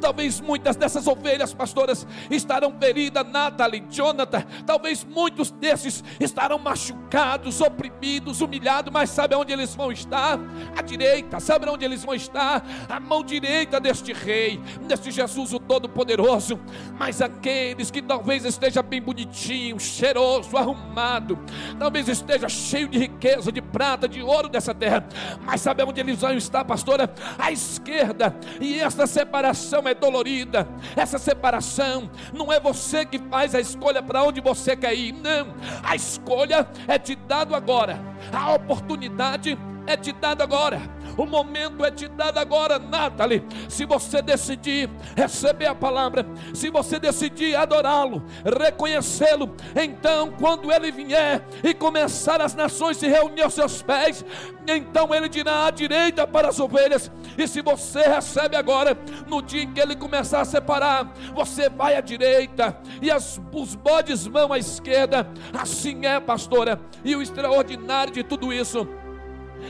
Talvez 0.00 0.40
muitas 0.40 0.76
dessas 0.76 1.06
ovelhas, 1.06 1.54
pastoras, 1.54 2.06
estarão 2.30 2.72
feridas, 2.78 3.26
Natalie, 3.26 3.84
Jonathan. 3.90 4.44
Talvez 4.66 5.04
muitos 5.04 5.50
desses 5.50 6.04
estarão 6.20 6.58
machucados, 6.58 7.60
oprimidos, 7.60 8.40
humilhados, 8.40 8.92
mas 8.92 9.10
sabe 9.10 9.34
onde 9.34 9.52
eles 9.52 9.74
vão 9.74 9.92
estar? 9.92 10.38
À 10.76 10.82
direita, 10.82 11.40
sabe 11.40 11.68
onde 11.68 11.84
eles 11.84 12.04
vão 12.04 12.14
estar? 12.14 12.64
A 12.88 13.00
mão 13.00 13.22
direita 13.22 13.80
deste 13.80 14.12
rei, 14.12 14.60
deste 14.86 15.10
Jesus 15.10 15.52
o 15.52 15.58
Todo-Poderoso. 15.58 16.58
Mas 16.98 17.20
aqueles 17.22 17.90
que 17.90 18.02
talvez 18.02 18.44
esteja 18.44 18.82
bem 18.82 19.00
bonitinho, 19.00 19.78
cheiroso, 19.78 20.56
arrumado, 20.56 21.38
talvez 21.78 22.08
esteja 22.08 22.48
cheio 22.48 22.88
de 22.88 22.98
riqueza, 22.98 23.52
de 23.52 23.60
prata, 23.60 24.08
de 24.08 24.22
ouro 24.22 24.48
dessa 24.48 24.74
terra, 24.74 25.06
mas 25.42 25.60
sabe 25.60 25.82
onde 25.82 26.00
eles 26.00 26.20
vão 26.20 26.32
estar, 26.32 26.64
pastora? 26.64 27.12
À 27.38 27.52
esquerda, 27.52 28.34
e 28.60 28.78
esta 28.80 29.06
separação 29.06 29.67
separação 29.68 29.88
é 29.88 29.94
dolorida. 29.94 30.68
Essa 30.96 31.18
separação 31.18 32.10
não 32.32 32.52
é 32.52 32.58
você 32.58 33.04
que 33.04 33.18
faz 33.18 33.54
a 33.54 33.60
escolha 33.60 34.02
para 34.02 34.24
onde 34.24 34.40
você 34.40 34.74
quer 34.74 34.94
ir. 34.94 35.12
Não. 35.12 35.54
A 35.82 35.94
escolha 35.94 36.66
é 36.86 36.98
te 36.98 37.14
dado 37.14 37.54
agora. 37.54 38.00
A 38.32 38.54
oportunidade 38.54 39.58
é 39.88 39.96
te 39.96 40.12
dado 40.12 40.42
agora. 40.42 40.80
O 41.16 41.24
momento 41.24 41.84
é 41.84 41.90
te 41.90 42.06
dado 42.06 42.38
agora, 42.38 42.78
Nathalie. 42.78 43.42
Se 43.68 43.84
você 43.86 44.20
decidir 44.20 44.88
receber 45.16 45.66
a 45.66 45.74
palavra, 45.74 46.24
se 46.54 46.70
você 46.70 46.98
decidir 47.00 47.56
adorá-lo, 47.56 48.22
reconhecê-lo, 48.44 49.56
então 49.74 50.30
quando 50.38 50.70
ele 50.70 50.92
vier 50.92 51.44
e 51.64 51.74
começar 51.74 52.40
as 52.40 52.54
nações 52.54 52.98
se 52.98 53.08
reunir 53.08 53.42
aos 53.42 53.54
seus 53.54 53.82
pés, 53.82 54.24
então 54.66 55.14
ele 55.14 55.28
dirá 55.28 55.66
à 55.66 55.70
direita 55.70 56.26
para 56.26 56.48
as 56.48 56.60
ovelhas. 56.60 57.10
E 57.36 57.48
se 57.48 57.62
você 57.62 58.02
recebe 58.02 58.56
agora, 58.56 58.96
no 59.26 59.40
dia 59.40 59.62
em 59.62 59.72
que 59.72 59.80
ele 59.80 59.96
começar 59.96 60.42
a 60.42 60.44
separar, 60.44 61.12
você 61.34 61.70
vai 61.70 61.96
à 61.96 62.00
direita 62.00 62.78
e 63.00 63.10
as, 63.10 63.40
os 63.52 63.74
bodes 63.74 64.26
vão 64.26 64.52
à 64.52 64.58
esquerda. 64.58 65.26
Assim 65.58 66.04
é, 66.04 66.20
pastora. 66.20 66.78
E 67.04 67.16
o 67.16 67.22
extraordinário 67.22 68.12
de 68.12 68.22
tudo 68.22 68.52
isso 68.52 68.86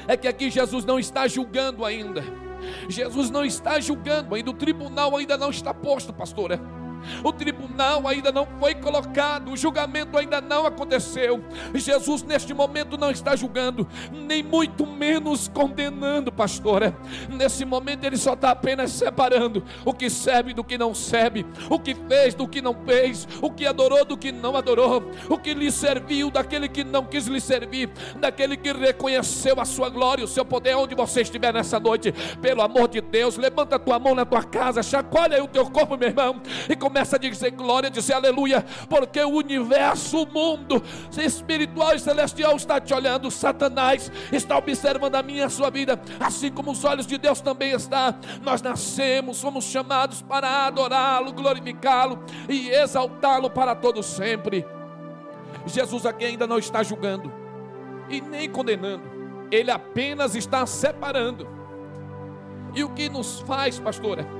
é 0.06 0.16
que 0.16 0.28
aqui 0.28 0.50
Jesus 0.50 0.84
não 0.84 0.98
está 0.98 1.26
julgando 1.26 1.84
ainda. 1.84 2.22
Jesus 2.88 3.30
não 3.30 3.44
está 3.44 3.80
julgando 3.80 4.34
ainda, 4.34 4.50
o 4.50 4.54
tribunal 4.54 5.16
ainda 5.16 5.36
não 5.36 5.50
está 5.50 5.72
posto, 5.72 6.12
pastora. 6.12 6.60
O 7.22 7.32
tribunal 7.32 8.06
ainda 8.06 8.32
não 8.32 8.46
foi 8.58 8.74
colocado, 8.74 9.50
o 9.50 9.56
julgamento 9.56 10.16
ainda 10.16 10.40
não 10.40 10.66
aconteceu. 10.66 11.42
Jesus, 11.74 12.22
neste 12.22 12.52
momento, 12.54 12.96
não 12.98 13.10
está 13.10 13.34
julgando, 13.36 13.86
nem 14.12 14.42
muito 14.42 14.86
menos 14.86 15.48
condenando, 15.48 16.32
pastora. 16.32 16.96
Nesse 17.28 17.64
momento, 17.64 18.04
ele 18.04 18.16
só 18.16 18.34
está 18.34 18.50
apenas 18.50 18.92
separando 18.92 19.62
o 19.84 19.92
que 19.92 20.10
serve 20.10 20.52
do 20.52 20.64
que 20.64 20.78
não 20.78 20.94
serve, 20.94 21.46
o 21.68 21.78
que 21.78 21.94
fez 21.94 22.34
do 22.34 22.48
que 22.48 22.60
não 22.60 22.74
fez, 22.84 23.26
o 23.40 23.50
que 23.50 23.66
adorou 23.66 24.04
do 24.04 24.16
que 24.16 24.32
não 24.32 24.56
adorou, 24.56 25.10
o 25.28 25.38
que 25.38 25.54
lhe 25.54 25.70
serviu 25.70 26.30
daquele 26.30 26.68
que 26.68 26.84
não 26.84 27.04
quis 27.04 27.26
lhe 27.26 27.40
servir, 27.40 27.90
daquele 28.18 28.56
que 28.56 28.72
reconheceu 28.72 29.60
a 29.60 29.64
sua 29.64 29.88
glória, 29.88 30.24
o 30.24 30.28
seu 30.28 30.44
poder, 30.44 30.76
onde 30.76 30.94
você 30.94 31.22
estiver 31.22 31.52
nessa 31.52 31.78
noite. 31.78 32.12
Pelo 32.40 32.62
amor 32.62 32.88
de 32.88 33.00
Deus, 33.00 33.36
levanta 33.36 33.76
a 33.76 33.78
tua 33.78 33.98
mão 33.98 34.14
na 34.14 34.24
tua 34.24 34.42
casa, 34.42 34.82
chacoalha 34.82 35.42
o 35.42 35.48
teu 35.48 35.68
corpo, 35.70 35.96
meu 35.96 36.08
irmão, 36.08 36.40
e 36.68 36.76
começa 36.88 37.16
a 37.16 37.18
dizer 37.18 37.50
glória, 37.50 37.90
dizer 37.90 38.14
aleluia, 38.14 38.64
porque 38.88 39.20
o 39.20 39.28
universo, 39.28 40.22
o 40.22 40.26
mundo 40.26 40.82
espiritual 41.18 41.94
e 41.94 42.00
celestial 42.00 42.56
está 42.56 42.80
te 42.80 42.94
olhando, 42.94 43.30
Satanás 43.30 44.10
está 44.32 44.56
observando 44.56 45.14
a 45.14 45.22
minha 45.22 45.40
e 45.40 45.44
a 45.44 45.50
sua 45.50 45.68
vida, 45.70 46.00
assim 46.18 46.50
como 46.50 46.70
os 46.70 46.82
olhos 46.84 47.06
de 47.06 47.18
Deus 47.18 47.42
também 47.42 47.72
está. 47.72 48.14
Nós 48.42 48.62
nascemos, 48.62 49.36
somos 49.36 49.66
chamados 49.66 50.22
para 50.22 50.66
adorá-lo, 50.66 51.30
glorificá-lo 51.30 52.24
e 52.48 52.70
exaltá-lo 52.70 53.50
para 53.50 53.74
todo 53.74 54.02
sempre. 54.02 54.66
Jesus 55.66 56.06
aqui 56.06 56.24
ainda 56.24 56.46
não 56.46 56.58
está 56.58 56.82
julgando 56.82 57.30
e 58.08 58.22
nem 58.22 58.48
condenando, 58.48 59.02
ele 59.50 59.70
apenas 59.70 60.34
está 60.34 60.64
separando. 60.64 61.46
E 62.74 62.82
o 62.82 62.88
que 62.88 63.10
nos 63.10 63.40
faz, 63.40 63.78
pastora, 63.78 64.37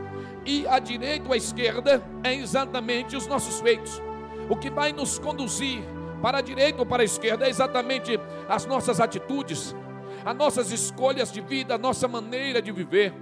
e 0.48 0.66
à 0.66 0.78
direita 0.78 1.26
ou 1.26 1.34
à 1.34 1.36
esquerda 1.36 2.02
é 2.24 2.34
exatamente 2.34 3.14
os 3.14 3.26
nossos 3.26 3.60
feitos. 3.60 4.00
O 4.48 4.56
que 4.56 4.70
vai 4.70 4.94
nos 4.94 5.18
conduzir 5.18 5.82
para 6.22 6.38
a 6.38 6.40
direita 6.40 6.78
ou 6.78 6.86
para 6.86 7.02
a 7.02 7.04
esquerda 7.04 7.44
é 7.44 7.50
exatamente 7.50 8.18
as 8.48 8.64
nossas 8.64 8.98
atitudes, 8.98 9.76
as 10.24 10.34
nossas 10.34 10.72
escolhas 10.72 11.30
de 11.30 11.42
vida, 11.42 11.74
a 11.74 11.78
nossa 11.78 12.08
maneira 12.08 12.62
de 12.62 12.72
viver, 12.72 13.12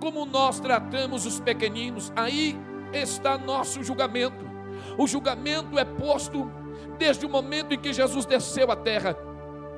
como 0.00 0.24
nós 0.24 0.58
tratamos 0.58 1.26
os 1.26 1.38
pequeninos. 1.38 2.10
Aí 2.16 2.58
está 2.94 3.36
nosso 3.36 3.84
julgamento. 3.84 4.48
O 4.96 5.06
julgamento 5.06 5.78
é 5.78 5.84
posto 5.84 6.50
desde 6.98 7.26
o 7.26 7.28
momento 7.28 7.74
em 7.74 7.78
que 7.78 7.92
Jesus 7.92 8.24
desceu 8.24 8.70
à 8.70 8.76
terra 8.76 9.14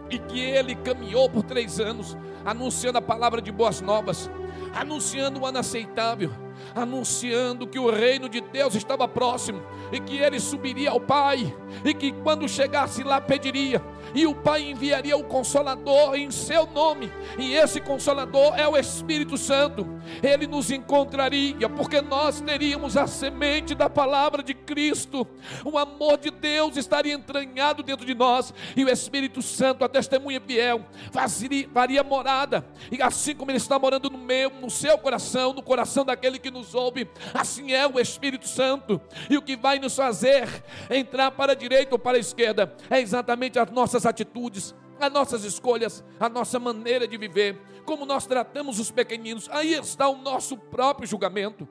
e 0.08 0.20
que 0.20 0.40
ele 0.40 0.76
caminhou 0.76 1.28
por 1.28 1.42
três 1.42 1.80
anos, 1.80 2.16
anunciando 2.44 2.98
a 2.98 3.02
palavra 3.02 3.42
de 3.42 3.50
boas 3.50 3.80
novas, 3.80 4.30
anunciando 4.72 5.40
o 5.40 5.46
anaceitável 5.46 6.30
anunciando 6.74 7.66
que 7.66 7.78
o 7.78 7.90
reino 7.90 8.28
de 8.28 8.40
Deus 8.40 8.74
estava 8.74 9.06
próximo 9.06 9.62
e 9.90 10.00
que 10.00 10.16
ele 10.18 10.40
subiria 10.40 10.90
ao 10.90 11.00
Pai 11.00 11.54
e 11.84 11.94
que 11.94 12.12
quando 12.12 12.48
chegasse 12.48 13.02
lá 13.02 13.20
pediria 13.20 13.82
e 14.14 14.26
o 14.26 14.34
Pai 14.34 14.62
enviaria 14.62 15.16
o 15.16 15.24
Consolador 15.24 16.14
em 16.14 16.30
seu 16.30 16.66
nome, 16.66 17.10
e 17.38 17.54
esse 17.54 17.80
Consolador 17.80 18.58
é 18.58 18.68
o 18.68 18.76
Espírito 18.76 19.36
Santo. 19.36 19.86
Ele 20.22 20.46
nos 20.46 20.70
encontraria, 20.70 21.68
porque 21.68 22.00
nós 22.00 22.40
teríamos 22.40 22.96
a 22.96 23.06
semente 23.06 23.74
da 23.74 23.88
palavra 23.88 24.42
de 24.42 24.54
Cristo, 24.54 25.26
o 25.64 25.78
amor 25.78 26.18
de 26.18 26.30
Deus 26.30 26.76
estaria 26.76 27.14
entranhado 27.14 27.82
dentro 27.82 28.04
de 28.04 28.14
nós, 28.14 28.52
e 28.76 28.84
o 28.84 28.88
Espírito 28.88 29.40
Santo, 29.40 29.84
a 29.84 29.88
testemunha 29.88 30.40
fiel, 30.40 30.84
faria, 31.72 32.02
morada, 32.02 32.66
e 32.90 33.00
assim 33.00 33.34
como 33.34 33.50
Ele 33.50 33.58
está 33.58 33.78
morando 33.78 34.10
no 34.10 34.18
meu, 34.18 34.50
no 34.50 34.70
seu 34.70 34.98
coração, 34.98 35.52
no 35.52 35.62
coração 35.62 36.04
daquele 36.04 36.38
que 36.38 36.50
nos 36.52 36.74
ouve, 36.74 37.08
assim 37.34 37.72
é 37.72 37.86
o 37.86 37.98
Espírito 37.98 38.46
Santo, 38.46 39.00
e 39.28 39.36
o 39.36 39.42
que 39.42 39.56
vai 39.56 39.78
nos 39.78 39.96
fazer 39.96 40.48
entrar 40.90 41.30
para 41.32 41.52
a 41.52 41.56
direita 41.56 41.94
ou 41.94 41.98
para 41.98 42.16
a 42.16 42.20
esquerda 42.20 42.76
é 42.88 43.00
exatamente 43.00 43.58
as 43.58 43.70
nossas 43.70 44.06
atitudes, 44.06 44.74
as 45.00 45.12
nossas 45.12 45.42
escolhas, 45.44 46.04
a 46.20 46.28
nossa 46.28 46.60
maneira 46.60 47.08
de 47.08 47.16
viver, 47.16 47.60
como 47.84 48.06
nós 48.06 48.26
tratamos 48.26 48.78
os 48.78 48.90
pequeninos. 48.90 49.48
Aí 49.50 49.74
está 49.74 50.08
o 50.08 50.16
nosso 50.16 50.56
próprio 50.56 51.08
julgamento. 51.08 51.68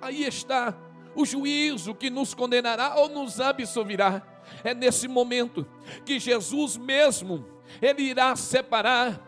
Aí 0.00 0.24
está 0.24 0.76
o 1.14 1.26
juízo 1.26 1.94
que 1.94 2.08
nos 2.08 2.34
condenará 2.34 2.94
ou 2.96 3.08
nos 3.08 3.40
absolverá. 3.40 4.22
É 4.64 4.74
nesse 4.74 5.08
momento 5.08 5.66
que 6.04 6.18
Jesus 6.18 6.76
mesmo, 6.76 7.44
ele 7.80 8.02
irá 8.02 8.34
separar, 8.36 9.20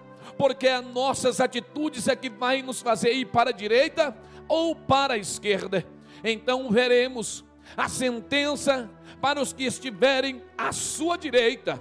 porque 0.43 0.67
as 0.67 0.85
nossas 0.85 1.41
atitudes 1.41 2.09
é 2.09 2.17
que 2.17 2.29
vai 2.29 2.63
nos 2.63 2.83
fazer 2.83 3.13
ir 3.13 3.27
para 3.27 3.51
a 3.51 3.53
direita 3.53 4.13
ou 4.49 4.75
para 4.75 5.15
a 5.15 5.17
esquerda. 5.17 5.87
Então 6.25 6.69
veremos 6.69 7.45
a 7.77 7.89
sentença 7.89 8.91
para 9.21 9.41
os 9.41 9.53
que 9.53 9.63
estiverem 9.63 10.43
à 10.59 10.73
sua 10.73 11.17
direita. 11.17 11.81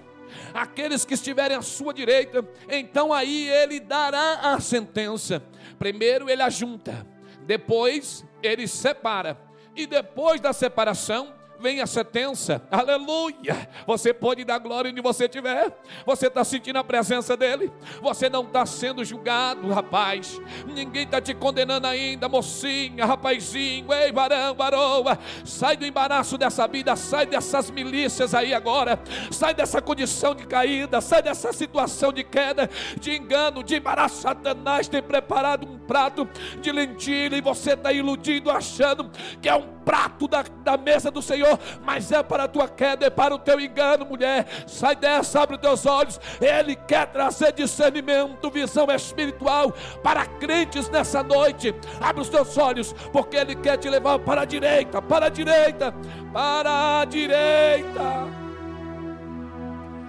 Aqueles 0.54 1.04
que 1.04 1.16
estiverem 1.16 1.58
à 1.58 1.64
sua 1.64 1.92
direita, 1.92 2.48
então 2.70 3.12
aí 3.12 3.50
ele 3.50 3.80
dará 3.80 4.54
a 4.54 4.60
sentença. 4.60 5.44
Primeiro 5.80 6.30
ele 6.30 6.44
ajunta, 6.44 7.04
depois 7.48 8.24
ele 8.44 8.68
separa, 8.68 9.42
e 9.76 9.88
depois 9.88 10.40
da 10.40 10.54
separação, 10.54 11.34
vem 11.62 11.80
a 11.80 11.88
sentença, 11.88 12.62
aleluia. 12.70 13.70
Você 13.86 14.14
pode 14.14 14.44
dar 14.44 14.58
glória 14.58 14.92
onde 14.92 15.02
você 15.02 15.26
estiver, 15.26 15.72
você 16.06 16.28
está 16.28 16.44
sentindo 16.44 16.80
a 16.80 16.84
presença 16.84 17.38
dEle, 17.38 17.72
você 18.02 18.30
não 18.30 18.44
está 18.44 18.66
sendo 18.66 19.06
julgado, 19.06 19.72
rapaz. 19.72 20.42
Ninguém 20.66 21.04
está 21.04 21.22
te 21.22 21.34
condenando 21.34 21.88
ainda, 21.88 22.28
mocinha, 22.28 23.06
rapazinho, 23.06 23.94
ei, 23.94 24.12
varão, 24.12 24.56
varoa. 24.56 25.18
Sai 25.46 25.78
do 25.78 25.86
embaraço 25.86 26.38
dessa 26.38 26.68
vida, 26.68 26.96
sai 26.96 27.26
dessas 27.26 27.70
milícias 27.70 28.34
aí 28.34 28.54
agora, 28.54 29.00
sai 29.30 29.54
dessa 29.54 29.82
condição 29.82 30.34
de 30.34 30.46
caída, 30.46 31.00
sai 31.00 31.22
dessa 31.22 31.54
situação 31.54 32.12
de 32.12 32.24
queda, 32.24 32.70
de 33.00 33.16
engano, 33.16 33.64
de 33.64 33.76
embaraço. 33.76 34.22
Satanás 34.22 34.88
tem 34.88 35.02
preparado 35.02 35.68
um 35.68 35.78
prato 35.78 36.28
de 36.60 36.72
lentilha 36.72 37.36
e 37.36 37.42
você 37.42 37.74
está 37.74 37.92
iludido, 37.94 38.50
achando 38.50 39.12
que 39.42 39.48
é 39.48 39.56
um 39.56 39.81
prato 39.92 40.26
da, 40.26 40.42
da 40.64 40.78
mesa 40.78 41.12
do 41.12 41.22
Senhor 41.22 41.60
mas 41.84 42.14
é 42.14 42.24
para 42.24 42.46
a 42.46 42.48
tua 42.48 42.66
queda, 42.66 43.06
é 43.06 43.10
para 43.10 43.36
o 43.36 43.40
teu 43.40 43.60
engano, 43.60 44.06
mulher. 44.06 44.48
Sai 44.66 44.96
dessa, 44.96 45.42
abre 45.42 45.56
os 45.56 45.62
teus 45.62 45.86
olhos. 45.86 46.18
Ele 46.40 46.76
quer 46.76 47.08
trazer 47.08 47.52
discernimento, 47.52 48.50
visão 48.50 48.88
espiritual 48.90 49.74
para 50.02 50.26
crentes 50.26 50.90
nessa 50.90 51.22
noite. 51.22 51.76
Abre 52.00 52.22
os 52.22 52.30
teus 52.30 52.58
olhos, 52.58 52.94
porque 53.12 53.36
Ele 53.36 53.54
quer 53.54 53.78
te 53.78 53.90
levar 53.90 54.20
para 54.20 54.44
a 54.44 54.46
direita, 54.46 55.02
para 55.02 55.26
a 55.26 55.30
direita, 55.30 55.94
para 56.32 57.02
a 57.02 57.06
direita. 57.06 58.02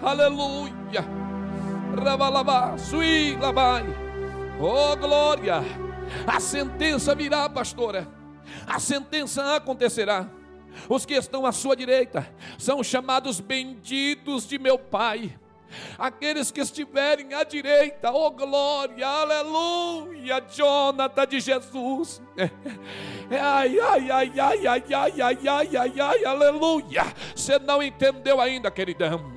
Aleluia. 0.01 1.05
Rabalabá, 2.05 2.79
sui. 2.79 3.37
Oh, 4.61 4.97
glória. 4.97 5.63
A 6.25 6.39
sentença 6.39 7.15
virá, 7.15 7.49
pastora. 7.49 8.22
A 8.67 8.79
sentença 8.79 9.57
acontecerá. 9.57 10.29
Os 10.89 11.05
que 11.05 11.15
estão 11.15 11.45
à 11.45 11.53
sua 11.53 11.77
direita 11.77 12.29
são 12.59 12.83
chamados 12.83 13.41
benditos 13.41 14.47
de 14.49 14.59
meu 14.59 14.79
Pai. 14.79 15.39
Aqueles 15.99 16.51
que 16.51 16.61
estiverem 16.61 17.33
à 17.33 17.45
direita, 17.45 18.13
oh 18.13 18.31
glória, 18.31 19.07
aleluia, 19.07 20.43
Jonathan 20.53 21.27
de 21.27 21.41
Jesus. 21.41 22.21
Ai, 23.31 23.79
ai, 23.81 24.11
ai, 24.11 24.33
ai, 24.39 24.67
ai, 24.67 24.83
ai, 24.93 25.21
ai, 25.23 25.49
ai, 25.49 25.77
ai, 25.77 26.01
ai, 26.01 26.25
aleluia. 26.27 27.05
Você 27.35 27.59
não 27.59 27.83
entendeu 27.83 28.39
ainda, 28.43 28.71
queridão. 28.71 29.33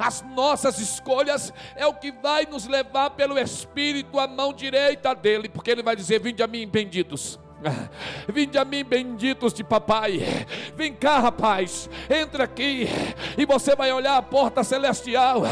As 0.00 0.20
nossas 0.22 0.80
escolhas 0.80 1.52
é 1.76 1.86
o 1.86 1.94
que 1.94 2.10
vai 2.10 2.44
nos 2.46 2.66
levar 2.66 3.10
pelo 3.10 3.38
Espírito 3.38 4.18
à 4.18 4.26
mão 4.26 4.52
direita 4.52 5.14
dele, 5.14 5.48
porque 5.48 5.70
ele 5.70 5.82
vai 5.82 5.94
dizer: 5.94 6.18
Vinde 6.18 6.42
a 6.42 6.48
mim, 6.48 6.66
benditos 6.66 7.38
Vinde 8.28 8.58
a 8.58 8.64
mim, 8.64 8.84
benditos 8.84 9.52
de 9.52 9.64
papai. 9.64 10.46
Vem 10.74 10.92
cá, 10.92 11.18
rapaz. 11.18 11.88
Entra 12.08 12.44
aqui 12.44 12.88
e 13.36 13.46
você 13.46 13.74
vai 13.74 13.92
olhar 13.92 14.16
a 14.16 14.22
porta 14.22 14.62
celestial. 14.62 15.42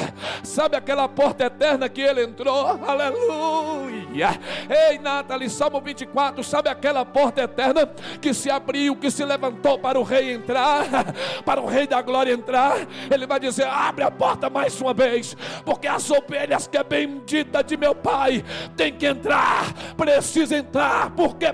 Sabe 0.42 0.76
aquela 0.76 1.08
porta 1.08 1.44
eterna 1.44 1.88
que 1.88 2.00
ele 2.00 2.22
entrou? 2.22 2.78
Aleluia. 2.86 4.38
Ei, 4.68 4.98
Nathalie, 4.98 5.48
Salmo 5.48 5.80
24. 5.80 6.44
Sabe 6.44 6.68
aquela 6.68 7.04
porta 7.04 7.42
eterna 7.42 7.86
que 8.20 8.34
se 8.34 8.50
abriu, 8.50 8.96
que 8.96 9.10
se 9.10 9.24
levantou 9.24 9.78
para 9.78 9.98
o 9.98 10.02
rei 10.02 10.32
entrar, 10.32 10.86
para 11.44 11.60
o 11.60 11.66
rei 11.66 11.86
da 11.86 12.02
glória 12.02 12.32
entrar? 12.32 12.86
Ele 13.10 13.26
vai 13.26 13.40
dizer: 13.40 13.66
abre 13.66 14.04
a 14.04 14.10
porta 14.10 14.50
mais 14.50 14.80
uma 14.80 14.92
vez, 14.92 15.36
porque 15.64 15.86
as 15.86 16.10
ovelhas 16.10 16.66
que 16.66 16.76
é 16.76 16.84
bendita 16.84 17.62
de 17.62 17.76
meu 17.76 17.94
pai 17.94 18.44
tem 18.76 18.92
que 18.92 19.06
entrar, 19.06 19.72
precisa 19.96 20.56
entrar, 20.56 21.10
porque 21.10 21.52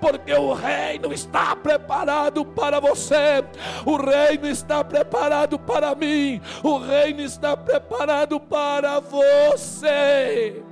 porque 0.00 0.32
o 0.32 0.52
reino 0.52 1.12
está 1.12 1.54
preparado 1.56 2.44
para 2.44 2.80
você, 2.80 3.44
o 3.84 3.96
reino 3.96 4.46
está 4.46 4.82
preparado 4.84 5.58
para 5.58 5.94
mim, 5.94 6.40
o 6.62 6.78
reino 6.78 7.20
está 7.20 7.56
preparado 7.56 8.38
para 8.40 9.00
você. 9.00 10.62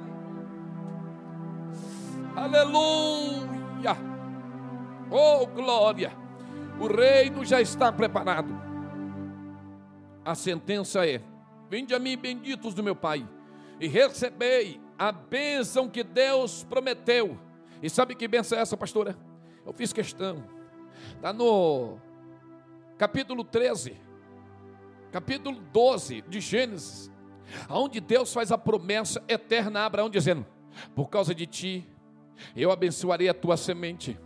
Aleluia! 2.36 3.96
Oh 5.10 5.46
glória! 5.46 6.12
O 6.80 6.86
reino 6.86 7.44
já 7.44 7.60
está 7.60 7.92
preparado. 7.92 8.58
A 10.24 10.34
sentença 10.34 11.06
é: 11.06 11.20
Vinde 11.68 11.94
a 11.94 11.98
mim, 11.98 12.16
benditos 12.16 12.72
do 12.72 12.82
meu 12.82 12.96
Pai, 12.96 13.28
e 13.78 13.86
recebei 13.86 14.80
a 14.98 15.12
bênção 15.12 15.88
que 15.88 16.02
Deus 16.02 16.64
prometeu. 16.64 17.38
E 17.82 17.88
sabe 17.88 18.14
que 18.14 18.28
bênção 18.28 18.58
é 18.58 18.60
essa, 18.60 18.76
pastora? 18.76 19.16
Eu 19.64 19.72
fiz 19.72 19.92
questão. 19.92 20.44
Está 21.14 21.32
no 21.32 21.98
capítulo 22.98 23.42
13, 23.42 23.96
capítulo 25.10 25.58
12 25.72 26.22
de 26.22 26.40
Gênesis, 26.40 27.10
onde 27.68 28.00
Deus 28.00 28.32
faz 28.32 28.52
a 28.52 28.58
promessa 28.58 29.22
eterna 29.26 29.80
a 29.80 29.86
Abraão, 29.86 30.10
dizendo: 30.10 30.46
Por 30.94 31.08
causa 31.08 31.34
de 31.34 31.46
ti, 31.46 31.88
eu 32.54 32.70
abençoarei 32.70 33.28
a 33.28 33.34
tua 33.34 33.56
semente, 33.56 34.18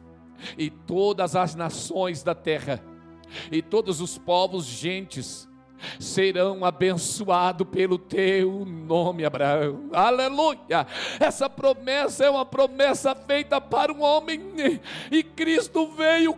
e 0.58 0.70
todas 0.70 1.36
as 1.36 1.54
nações 1.54 2.22
da 2.22 2.34
terra, 2.34 2.82
e 3.50 3.62
todos 3.62 4.00
os 4.00 4.18
povos, 4.18 4.64
gentes, 4.64 5.48
serão 5.98 6.64
abençoados 6.64 7.66
pelo 7.68 7.98
teu 7.98 8.64
nome, 8.64 9.24
Abraão. 9.24 9.88
Aleluia! 9.92 10.86
Essa 11.20 11.48
promessa 11.48 12.24
é 12.24 12.30
uma 12.30 12.44
promessa 12.44 13.14
feita 13.14 13.60
para 13.60 13.92
um 13.92 14.02
homem, 14.02 14.80
e 15.10 15.22
Cristo 15.22 15.86
veio 15.92 16.34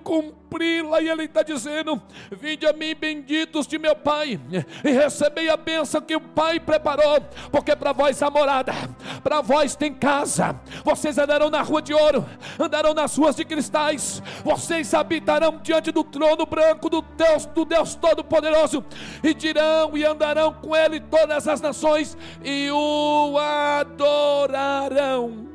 cumpri-la, 0.46 1.00
e 1.00 1.08
Ele 1.08 1.24
está 1.24 1.42
dizendo: 1.42 2.00
Vinde 2.30 2.66
a 2.66 2.72
mim, 2.72 2.94
benditos 2.94 3.66
de 3.66 3.78
meu 3.78 3.96
Pai, 3.96 4.40
e 4.84 4.90
recebei 4.90 5.50
a 5.50 5.56
bênção 5.56 6.00
que 6.00 6.14
o 6.14 6.20
Pai 6.20 6.60
preparou, 6.60 7.20
porque 7.50 7.74
para 7.74 7.92
vós 7.92 8.22
há 8.22 8.30
morada, 8.30 8.72
para 9.22 9.40
vós 9.40 9.74
tem 9.74 9.92
casa, 9.92 10.58
vocês 10.84 11.18
andarão 11.18 11.50
na 11.50 11.62
rua 11.62 11.82
de 11.82 11.92
ouro, 11.92 12.24
andarão 12.58 12.94
nas 12.94 13.16
ruas 13.16 13.36
de 13.36 13.44
cristais, 13.44 14.22
vocês 14.44 14.94
habitarão 14.94 15.58
diante 15.62 15.90
do 15.90 16.04
trono 16.04 16.46
branco 16.46 16.88
do 16.88 17.02
Deus, 17.02 17.46
do 17.46 17.64
Deus 17.64 17.94
Todo-Poderoso, 17.94 18.84
e 19.22 19.34
dirão 19.34 19.96
e 19.96 20.04
andarão 20.04 20.54
com 20.54 20.74
ele 20.74 21.00
todas 21.00 21.48
as 21.48 21.60
nações 21.60 22.16
e 22.44 22.70
o 22.70 23.36
adorarão. 23.38 25.46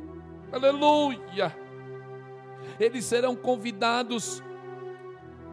Aleluia! 0.52 1.56
Eles 2.78 3.04
serão 3.04 3.36
convidados 3.36 4.42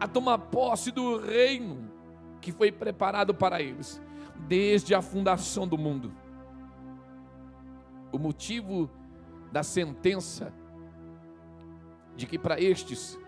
a 0.00 0.08
tomar 0.08 0.38
posse 0.38 0.90
do 0.90 1.18
reino 1.18 1.90
que 2.40 2.50
foi 2.50 2.72
preparado 2.72 3.34
para 3.34 3.60
eles 3.60 4.00
desde 4.48 4.94
a 4.94 5.02
fundação 5.02 5.68
do 5.68 5.76
mundo. 5.76 6.12
O 8.10 8.18
motivo 8.18 8.90
da 9.52 9.62
sentença 9.62 10.52
de 12.16 12.26
que 12.26 12.38
para 12.38 12.60
estes 12.60 13.18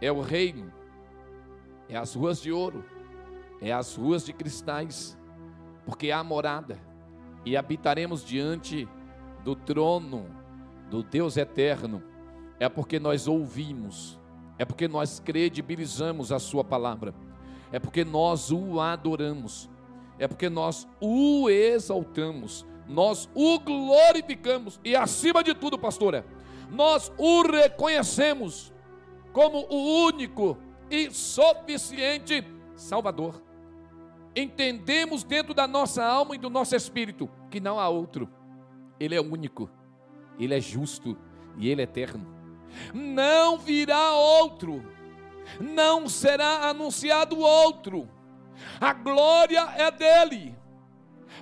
é 0.00 0.10
o 0.10 0.20
reino, 0.20 0.72
é 1.88 1.96
as 1.96 2.14
ruas 2.14 2.40
de 2.40 2.52
ouro, 2.52 2.84
é 3.60 3.72
as 3.72 3.94
ruas 3.96 4.24
de 4.24 4.32
cristais, 4.32 5.18
porque 5.84 6.10
há 6.10 6.22
morada 6.22 6.78
e 7.44 7.56
habitaremos 7.56 8.24
diante 8.24 8.88
do 9.44 9.54
trono 9.54 10.26
do 10.88 11.02
Deus 11.02 11.36
eterno. 11.36 12.02
É 12.58 12.68
porque 12.68 12.98
nós 12.98 13.26
ouvimos, 13.26 14.18
é 14.60 14.64
porque 14.66 14.86
nós 14.86 15.18
credibilizamos 15.18 16.30
a 16.30 16.38
Sua 16.38 16.62
palavra, 16.62 17.14
é 17.72 17.78
porque 17.78 18.04
nós 18.04 18.52
o 18.52 18.78
adoramos, 18.78 19.70
é 20.18 20.28
porque 20.28 20.50
nós 20.50 20.86
o 21.00 21.48
exaltamos, 21.48 22.66
nós 22.86 23.26
o 23.34 23.58
glorificamos. 23.58 24.78
E, 24.84 24.94
acima 24.94 25.42
de 25.42 25.54
tudo, 25.54 25.78
pastora, 25.78 26.26
nós 26.70 27.10
o 27.16 27.40
reconhecemos 27.40 28.70
como 29.32 29.64
o 29.70 30.04
único 30.04 30.58
e 30.90 31.10
suficiente 31.10 32.44
Salvador. 32.76 33.42
Entendemos 34.36 35.24
dentro 35.24 35.54
da 35.54 35.66
nossa 35.66 36.04
alma 36.04 36.34
e 36.34 36.38
do 36.38 36.50
nosso 36.50 36.76
espírito 36.76 37.30
que 37.50 37.60
não 37.60 37.80
há 37.80 37.88
outro. 37.88 38.28
Ele 39.00 39.14
é 39.14 39.20
único, 39.22 39.70
ele 40.38 40.54
é 40.54 40.60
justo 40.60 41.16
e 41.56 41.70
ele 41.70 41.80
é 41.80 41.84
eterno. 41.84 42.39
Não 42.92 43.58
virá 43.58 44.12
outro, 44.12 44.84
não 45.60 46.08
será 46.08 46.68
anunciado 46.68 47.38
outro. 47.38 48.08
A 48.80 48.92
glória 48.92 49.60
é 49.76 49.90
dele, 49.90 50.56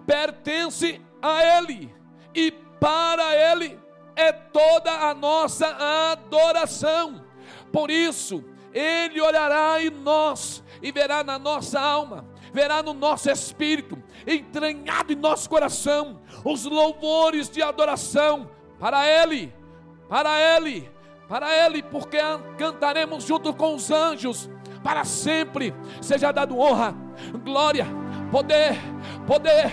pertence 0.06 1.00
a 1.20 1.42
ele 1.58 1.94
e 2.34 2.50
para 2.80 3.34
ele 3.34 3.78
é 4.14 4.32
toda 4.32 4.90
a 4.90 5.14
nossa 5.14 5.66
adoração. 6.12 7.24
Por 7.72 7.90
isso, 7.90 8.44
ele 8.72 9.20
olhará 9.20 9.82
em 9.82 9.90
nós 9.90 10.62
e 10.82 10.92
verá 10.92 11.24
na 11.24 11.38
nossa 11.38 11.80
alma 11.80 12.24
verá 12.52 12.82
no 12.82 12.92
nosso 12.92 13.30
espírito, 13.30 14.02
entranhado 14.26 15.12
em 15.12 15.16
nosso 15.16 15.48
coração, 15.48 16.20
os 16.44 16.64
louvores 16.64 17.48
de 17.48 17.62
adoração 17.62 18.50
para 18.78 19.06
Ele, 19.06 19.52
para 20.08 20.38
Ele, 20.56 20.90
para 21.28 21.66
Ele, 21.66 21.82
porque 21.82 22.18
cantaremos 22.56 23.24
junto 23.24 23.52
com 23.52 23.74
os 23.74 23.90
anjos, 23.90 24.48
para 24.82 25.04
sempre 25.04 25.74
seja 26.00 26.32
dado 26.32 26.58
honra, 26.58 26.94
glória, 27.44 27.86
poder, 28.30 28.78
poder, 29.26 29.70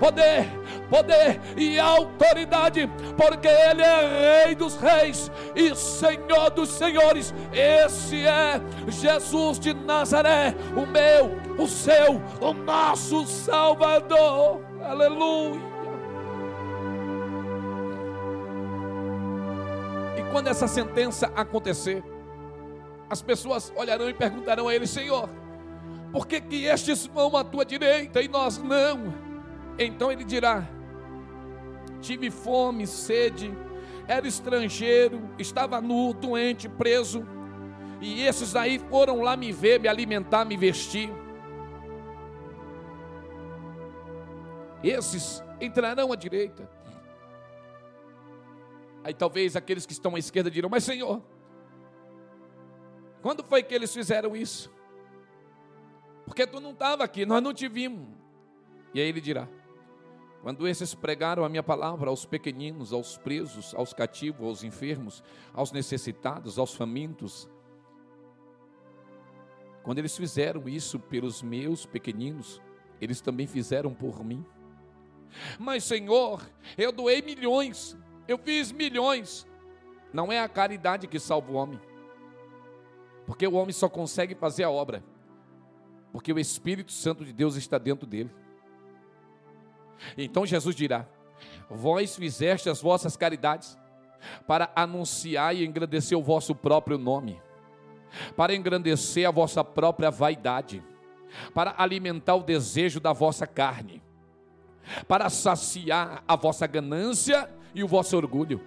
poder, 0.00 0.46
poder 0.88 1.40
e 1.56 1.78
autoridade, 1.78 2.88
porque 3.16 3.48
Ele 3.48 3.82
é 3.82 4.44
Rei 4.44 4.54
dos 4.54 4.76
Reis 4.76 5.30
e 5.54 5.74
Senhor 5.74 6.50
dos 6.50 6.70
Senhores. 6.70 7.34
Esse 7.52 8.26
é 8.26 8.60
Jesus 8.88 9.58
de 9.58 9.74
Nazaré, 9.74 10.54
o 10.74 10.86
meu, 10.86 11.38
o 11.62 11.68
seu, 11.68 12.22
o 12.40 12.54
nosso 12.54 13.26
Salvador. 13.26 14.62
Aleluia. 14.82 15.73
Quando 20.34 20.48
essa 20.48 20.66
sentença 20.66 21.30
acontecer, 21.36 22.02
as 23.08 23.22
pessoas 23.22 23.72
olharão 23.76 24.10
e 24.10 24.12
perguntarão 24.12 24.66
a 24.66 24.74
Ele: 24.74 24.84
Senhor, 24.84 25.30
por 26.10 26.26
que, 26.26 26.40
que 26.40 26.64
estes 26.64 27.06
vão 27.06 27.36
à 27.36 27.44
tua 27.44 27.64
direita 27.64 28.20
e 28.20 28.26
nós 28.26 28.58
não? 28.58 29.14
Então 29.78 30.10
ele 30.10 30.24
dirá: 30.24 30.68
Tive 32.00 32.32
fome, 32.32 32.84
sede, 32.84 33.56
era 34.08 34.26
estrangeiro, 34.26 35.22
estava 35.38 35.80
nu, 35.80 36.12
doente, 36.12 36.68
preso, 36.68 37.24
e 38.00 38.22
esses 38.22 38.56
aí 38.56 38.80
foram 38.90 39.20
lá 39.20 39.36
me 39.36 39.52
ver, 39.52 39.78
me 39.78 39.86
alimentar, 39.86 40.44
me 40.44 40.56
vestir. 40.56 41.12
Esses 44.82 45.44
entrarão 45.60 46.12
à 46.12 46.16
direita. 46.16 46.68
Aí 49.04 49.12
talvez 49.14 49.54
aqueles 49.54 49.84
que 49.84 49.92
estão 49.92 50.16
à 50.16 50.18
esquerda 50.18 50.50
dirão: 50.50 50.70
Mas 50.70 50.82
Senhor, 50.82 51.22
quando 53.22 53.44
foi 53.44 53.62
que 53.62 53.74
eles 53.74 53.92
fizeram 53.92 54.34
isso? 54.34 54.72
Porque 56.24 56.46
tu 56.46 56.58
não 56.58 56.72
estava 56.72 57.04
aqui, 57.04 57.26
nós 57.26 57.42
não 57.42 57.52
te 57.52 57.68
vimos. 57.68 58.08
E 58.94 59.00
aí 59.00 59.06
ele 59.06 59.20
dirá: 59.20 59.46
quando 60.42 60.66
esses 60.66 60.94
pregaram 60.94 61.44
a 61.44 61.48
minha 61.48 61.62
palavra 61.62 62.08
aos 62.08 62.24
pequeninos, 62.24 62.92
aos 62.92 63.18
presos, 63.18 63.74
aos 63.74 63.92
cativos, 63.92 64.46
aos 64.46 64.64
enfermos, 64.64 65.22
aos 65.52 65.70
necessitados, 65.70 66.58
aos 66.58 66.74
famintos, 66.74 67.48
quando 69.82 69.98
eles 69.98 70.16
fizeram 70.16 70.66
isso 70.66 70.98
pelos 70.98 71.42
meus 71.42 71.84
pequeninos, 71.84 72.60
eles 73.00 73.20
também 73.20 73.46
fizeram 73.46 73.92
por 73.92 74.24
mim. 74.24 74.44
Mas, 75.58 75.84
Senhor, 75.84 76.42
eu 76.78 76.90
doei 76.90 77.20
milhões, 77.20 77.96
eu 78.26 78.38
fiz 78.38 78.72
milhões. 78.72 79.46
Não 80.12 80.32
é 80.32 80.40
a 80.40 80.48
caridade 80.48 81.06
que 81.06 81.18
salva 81.18 81.50
o 81.50 81.54
homem, 81.54 81.80
porque 83.26 83.46
o 83.46 83.54
homem 83.54 83.72
só 83.72 83.88
consegue 83.88 84.34
fazer 84.34 84.62
a 84.62 84.70
obra, 84.70 85.02
porque 86.12 86.32
o 86.32 86.38
Espírito 86.38 86.92
Santo 86.92 87.24
de 87.24 87.32
Deus 87.32 87.56
está 87.56 87.78
dentro 87.78 88.06
dele. 88.06 88.30
Então 90.16 90.46
Jesus 90.46 90.76
dirá: 90.76 91.06
Vós 91.68 92.14
fizeste 92.14 92.70
as 92.70 92.80
vossas 92.80 93.16
caridades 93.16 93.76
para 94.46 94.70
anunciar 94.76 95.54
e 95.54 95.64
engrandecer 95.64 96.16
o 96.16 96.22
vosso 96.22 96.54
próprio 96.54 96.96
nome, 96.96 97.42
para 98.36 98.54
engrandecer 98.54 99.26
a 99.26 99.32
vossa 99.32 99.64
própria 99.64 100.10
vaidade, 100.12 100.82
para 101.52 101.74
alimentar 101.76 102.36
o 102.36 102.42
desejo 102.44 103.00
da 103.00 103.12
vossa 103.12 103.48
carne, 103.48 104.00
para 105.08 105.28
saciar 105.28 106.22
a 106.28 106.36
vossa 106.36 106.68
ganância 106.68 107.50
e 107.74 107.82
o 107.82 107.88
vosso 107.88 108.16
orgulho. 108.16 108.60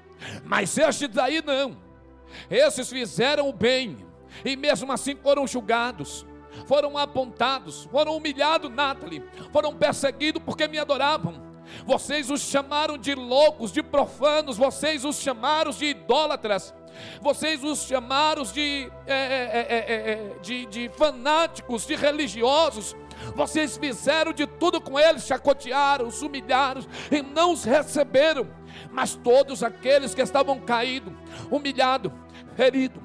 Mas 0.44 0.78
estes 0.78 1.08
daí 1.10 1.42
não, 1.46 1.78
esses 2.50 2.90
fizeram 2.90 3.50
o 3.50 3.54
bem 3.54 3.98
e 4.44 4.56
mesmo 4.56 4.92
assim 4.92 5.16
foram 5.16 5.48
julgados 5.48 6.26
foram 6.66 6.98
apontados, 6.98 7.88
foram 7.92 8.16
humilhados, 8.16 8.72
Nathalie, 8.72 9.24
foram 9.52 9.76
perseguidos 9.76 10.42
porque 10.44 10.68
me 10.68 10.80
adoravam. 10.80 11.46
Vocês 11.86 12.30
os 12.30 12.42
chamaram 12.42 12.98
de 12.98 13.14
loucos, 13.14 13.72
de 13.72 13.84
profanos, 13.84 14.58
vocês 14.58 15.04
os 15.04 15.20
chamaram 15.20 15.72
de 15.72 15.86
idólatras, 15.86 16.74
vocês 17.22 17.64
os 17.64 17.84
chamaram 17.84 18.44
de, 18.44 18.90
é, 19.06 19.14
é, 19.14 19.68
é, 19.70 20.40
de, 20.42 20.66
de 20.66 20.90
fanáticos, 20.90 21.86
de 21.86 21.96
religiosos, 21.96 22.96
vocês 23.36 23.78
fizeram 23.78 24.34
de 24.34 24.46
tudo 24.46 24.80
com 24.80 25.00
eles, 25.00 25.26
chacotearam, 25.26 26.08
os 26.08 26.22
humilharam 26.22 26.82
e 27.12 27.22
não 27.22 27.54
os 27.54 27.64
receberam. 27.64 28.48
Mas 28.92 29.16
todos 29.16 29.64
aqueles 29.64 30.14
que 30.14 30.22
estavam 30.22 30.60
caídos, 30.60 31.14
humilhados, 31.50 32.12
feridos, 32.56 33.02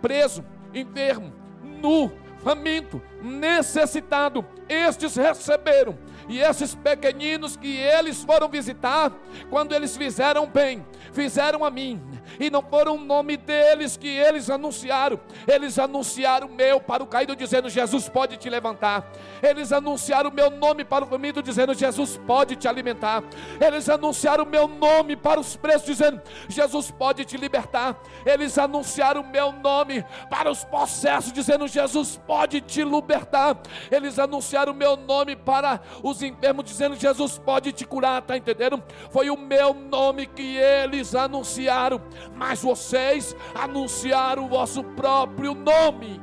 preso, 0.00 0.44
enfermo, 0.74 1.32
nu, 1.62 2.12
faminto, 2.42 3.00
necessitado, 3.22 4.44
estes 4.68 5.14
receberam. 5.16 5.96
E 6.28 6.40
esses 6.40 6.74
pequeninos 6.74 7.56
que 7.56 7.76
eles 7.76 8.22
foram 8.22 8.48
visitar, 8.48 9.12
quando 9.50 9.74
eles 9.74 9.96
fizeram 9.96 10.46
bem, 10.46 10.84
fizeram 11.12 11.64
a 11.64 11.70
mim, 11.70 12.00
e 12.38 12.50
não 12.50 12.62
foram 12.62 12.96
o 12.96 13.00
nome 13.00 13.36
deles 13.36 13.96
que 13.96 14.08
eles 14.08 14.50
anunciaram, 14.50 15.20
eles 15.46 15.78
anunciaram 15.78 16.46
o 16.46 16.52
meu 16.52 16.80
para 16.80 17.02
o 17.02 17.06
caído, 17.06 17.36
dizendo: 17.36 17.68
Jesus 17.68 18.08
pode 18.08 18.36
te 18.36 18.48
levantar. 18.48 19.10
Eles 19.42 19.72
anunciaram 19.72 20.30
o 20.30 20.32
meu 20.32 20.50
nome 20.50 20.84
para 20.84 21.04
o 21.04 21.08
faminto, 21.08 21.42
dizendo: 21.42 21.74
Jesus 21.74 22.20
pode 22.26 22.56
te 22.56 22.68
alimentar. 22.68 23.22
Eles 23.60 23.88
anunciaram 23.88 24.44
o 24.44 24.46
meu 24.46 24.68
nome 24.68 25.16
para 25.16 25.40
os 25.40 25.56
presos, 25.56 25.84
dizendo: 25.84 26.20
Jesus 26.48 26.90
pode 26.90 27.24
te 27.24 27.36
libertar. 27.36 28.00
Eles 28.24 28.58
anunciaram 28.58 29.20
o 29.20 29.26
meu 29.26 29.52
nome 29.52 30.04
para 30.30 30.50
os 30.50 30.64
possessos, 30.64 31.32
dizendo: 31.32 31.66
Jesus 31.68 32.20
pode 32.26 32.60
te 32.60 32.84
libertar. 32.84 33.56
Eles 33.90 34.18
anunciaram 34.18 34.72
o 34.72 34.76
meu 34.76 34.96
nome 34.96 35.36
para 35.36 35.80
os 36.02 36.22
enfermos, 36.22 36.64
dizendo: 36.64 36.96
Jesus 36.96 37.38
pode 37.38 37.72
te 37.72 37.84
curar. 37.84 38.22
Está 38.22 38.36
entendendo? 38.36 38.82
Foi 39.10 39.30
o 39.30 39.36
meu 39.36 39.74
nome 39.74 40.26
que 40.26 40.56
eles 40.56 41.14
anunciaram 41.14 42.00
mas 42.34 42.62
vocês 42.62 43.34
anunciaram 43.54 44.46
o 44.46 44.48
vosso 44.48 44.82
próprio 44.82 45.54
nome. 45.54 46.20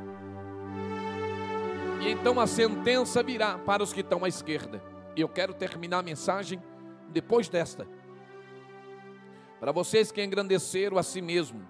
E 2.00 2.10
então 2.10 2.40
a 2.40 2.46
sentença 2.46 3.22
virá 3.22 3.58
para 3.58 3.82
os 3.82 3.92
que 3.92 4.00
estão 4.00 4.24
à 4.24 4.28
esquerda. 4.28 4.82
E 5.16 5.20
eu 5.20 5.28
quero 5.28 5.52
terminar 5.52 5.98
a 5.98 6.02
mensagem 6.02 6.62
depois 7.08 7.48
desta. 7.48 7.86
Para 9.58 9.72
vocês 9.72 10.10
que 10.10 10.24
engrandeceram 10.24 10.96
a 10.96 11.02
si 11.02 11.20
mesmo, 11.20 11.68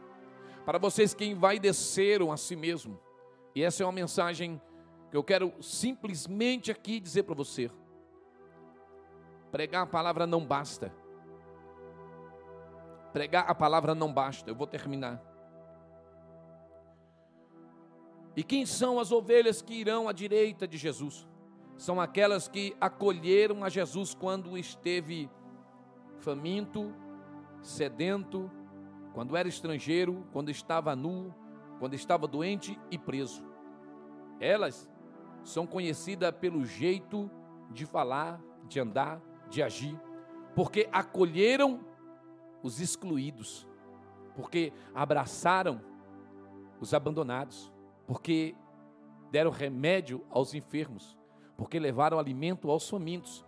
para 0.64 0.78
vocês 0.78 1.12
que 1.12 1.24
envaideceram 1.24 2.30
a 2.30 2.36
si 2.36 2.54
mesmo. 2.54 3.00
E 3.54 3.62
essa 3.64 3.82
é 3.82 3.86
uma 3.86 3.92
mensagem 3.92 4.60
que 5.10 5.16
eu 5.16 5.24
quero 5.24 5.52
simplesmente 5.60 6.70
aqui 6.70 7.00
dizer 7.00 7.24
para 7.24 7.34
você. 7.34 7.68
Pregar 9.50 9.82
a 9.82 9.86
palavra 9.86 10.26
não 10.26 10.46
basta. 10.46 10.94
Pregar 13.12 13.44
a 13.48 13.54
palavra 13.54 13.94
não 13.94 14.12
basta, 14.12 14.50
eu 14.50 14.54
vou 14.54 14.66
terminar. 14.66 15.20
E 18.36 18.42
quem 18.42 18.64
são 18.64 19.00
as 19.00 19.10
ovelhas 19.10 19.60
que 19.60 19.74
irão 19.74 20.08
à 20.08 20.12
direita 20.12 20.66
de 20.66 20.78
Jesus? 20.78 21.28
São 21.76 22.00
aquelas 22.00 22.46
que 22.46 22.76
acolheram 22.80 23.64
a 23.64 23.68
Jesus 23.68 24.14
quando 24.14 24.56
esteve 24.56 25.30
faminto, 26.18 26.94
sedento, 27.60 28.50
quando 29.12 29.36
era 29.36 29.48
estrangeiro, 29.48 30.26
quando 30.32 30.50
estava 30.50 30.94
nu, 30.94 31.34
quando 31.78 31.94
estava 31.94 32.28
doente 32.28 32.78
e 32.90 32.98
preso. 32.98 33.44
Elas 34.38 34.88
são 35.42 35.66
conhecidas 35.66 36.32
pelo 36.32 36.64
jeito 36.64 37.30
de 37.70 37.86
falar, 37.86 38.40
de 38.68 38.78
andar, 38.78 39.20
de 39.48 39.62
agir, 39.62 39.98
porque 40.54 40.88
acolheram 40.92 41.80
os 42.62 42.80
excluídos, 42.80 43.66
porque 44.34 44.72
abraçaram 44.94 45.80
os 46.80 46.94
abandonados, 46.94 47.72
porque 48.06 48.54
deram 49.30 49.50
remédio 49.50 50.24
aos 50.30 50.54
enfermos, 50.54 51.18
porque 51.56 51.78
levaram 51.78 52.18
alimento 52.18 52.70
aos 52.70 52.88
famintos, 52.88 53.44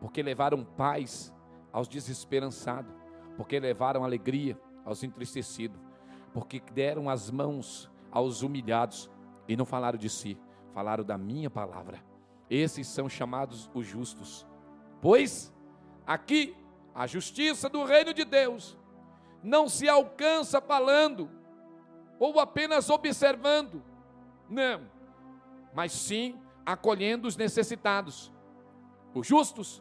porque 0.00 0.22
levaram 0.22 0.64
paz 0.64 1.34
aos 1.72 1.88
desesperançados, 1.88 2.92
porque 3.36 3.58
levaram 3.58 4.04
alegria 4.04 4.58
aos 4.84 5.02
entristecidos, 5.02 5.78
porque 6.32 6.62
deram 6.72 7.08
as 7.08 7.30
mãos 7.30 7.90
aos 8.10 8.42
humilhados 8.42 9.10
e 9.46 9.56
não 9.56 9.64
falaram 9.64 9.98
de 9.98 10.08
si, 10.08 10.38
falaram 10.72 11.04
da 11.04 11.18
minha 11.18 11.50
palavra. 11.50 12.02
Esses 12.48 12.86
são 12.86 13.08
chamados 13.08 13.70
os 13.74 13.86
justos. 13.86 14.46
Pois 15.00 15.54
aqui 16.06 16.56
a 16.98 17.06
justiça 17.06 17.68
do 17.68 17.84
reino 17.84 18.12
de 18.12 18.24
Deus 18.24 18.76
não 19.40 19.68
se 19.68 19.88
alcança 19.88 20.60
falando 20.60 21.30
ou 22.18 22.40
apenas 22.40 22.90
observando, 22.90 23.80
não, 24.50 24.80
mas 25.72 25.92
sim 25.92 26.36
acolhendo 26.66 27.28
os 27.28 27.36
necessitados. 27.36 28.32
Os 29.14 29.28
justos 29.28 29.80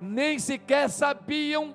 nem 0.00 0.38
sequer 0.38 0.88
sabiam 0.88 1.74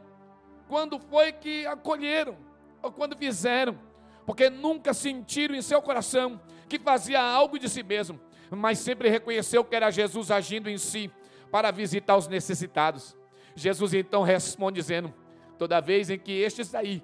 quando 0.69 0.97
foi 1.00 1.34
que 1.34 1.65
acolheram 1.65 2.38
ou 2.82 2.89
quando 2.89 3.17
fizeram, 3.17 3.78
porque 4.26 4.50
nunca 4.50 4.93
sentiram 4.93 5.54
em 5.54 5.62
seu 5.62 5.82
coração 5.82 6.39
que 6.69 6.80
fazia 6.80 7.21
algo 7.21 7.60
de 7.60 7.67
si 7.67 7.84
mesmo, 7.84 8.21
mas 8.50 8.80
sempre 8.80 9.10
reconheceu 9.10 9.65
que 9.65 9.76
era 9.76 9.91
Jesus 9.91 10.32
agindo 10.32 10.69
em 10.69 10.78
si 10.78 11.12
para 11.52 11.71
visitar 11.71 12.15
os 12.15 12.30
necessitados. 12.30 13.17
Jesus 13.58 13.96
então 13.96 14.22
responde 14.22 14.76
dizendo: 14.76 15.12
Toda 15.58 15.82
vez 15.82 16.12
em 16.12 16.20
que 16.20 16.32
estes 16.32 16.76
aí, 16.76 17.04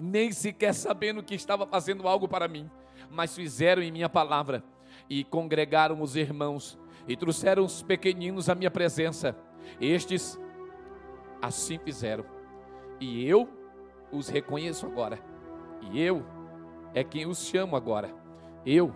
nem 0.00 0.30
sequer 0.30 0.72
sabendo 0.72 1.20
que 1.20 1.34
estava 1.34 1.66
fazendo 1.66 2.06
algo 2.06 2.28
para 2.28 2.46
mim, 2.46 2.70
mas 3.10 3.34
fizeram 3.34 3.82
em 3.82 3.90
minha 3.90 4.08
palavra, 4.08 4.62
e 5.08 5.24
congregaram 5.24 6.00
os 6.00 6.14
irmãos, 6.14 6.78
e 7.08 7.16
trouxeram 7.16 7.64
os 7.64 7.82
pequeninos 7.82 8.48
à 8.48 8.54
minha 8.54 8.70
presença, 8.70 9.36
estes 9.80 10.38
assim 11.42 11.76
fizeram, 11.78 12.24
e 13.00 13.26
eu 13.28 13.48
os 14.12 14.28
reconheço 14.28 14.86
agora, 14.86 15.18
e 15.90 16.00
eu 16.00 16.24
é 16.94 17.02
quem 17.02 17.26
os 17.26 17.44
chamo 17.44 17.74
agora, 17.74 18.14
eu 18.64 18.94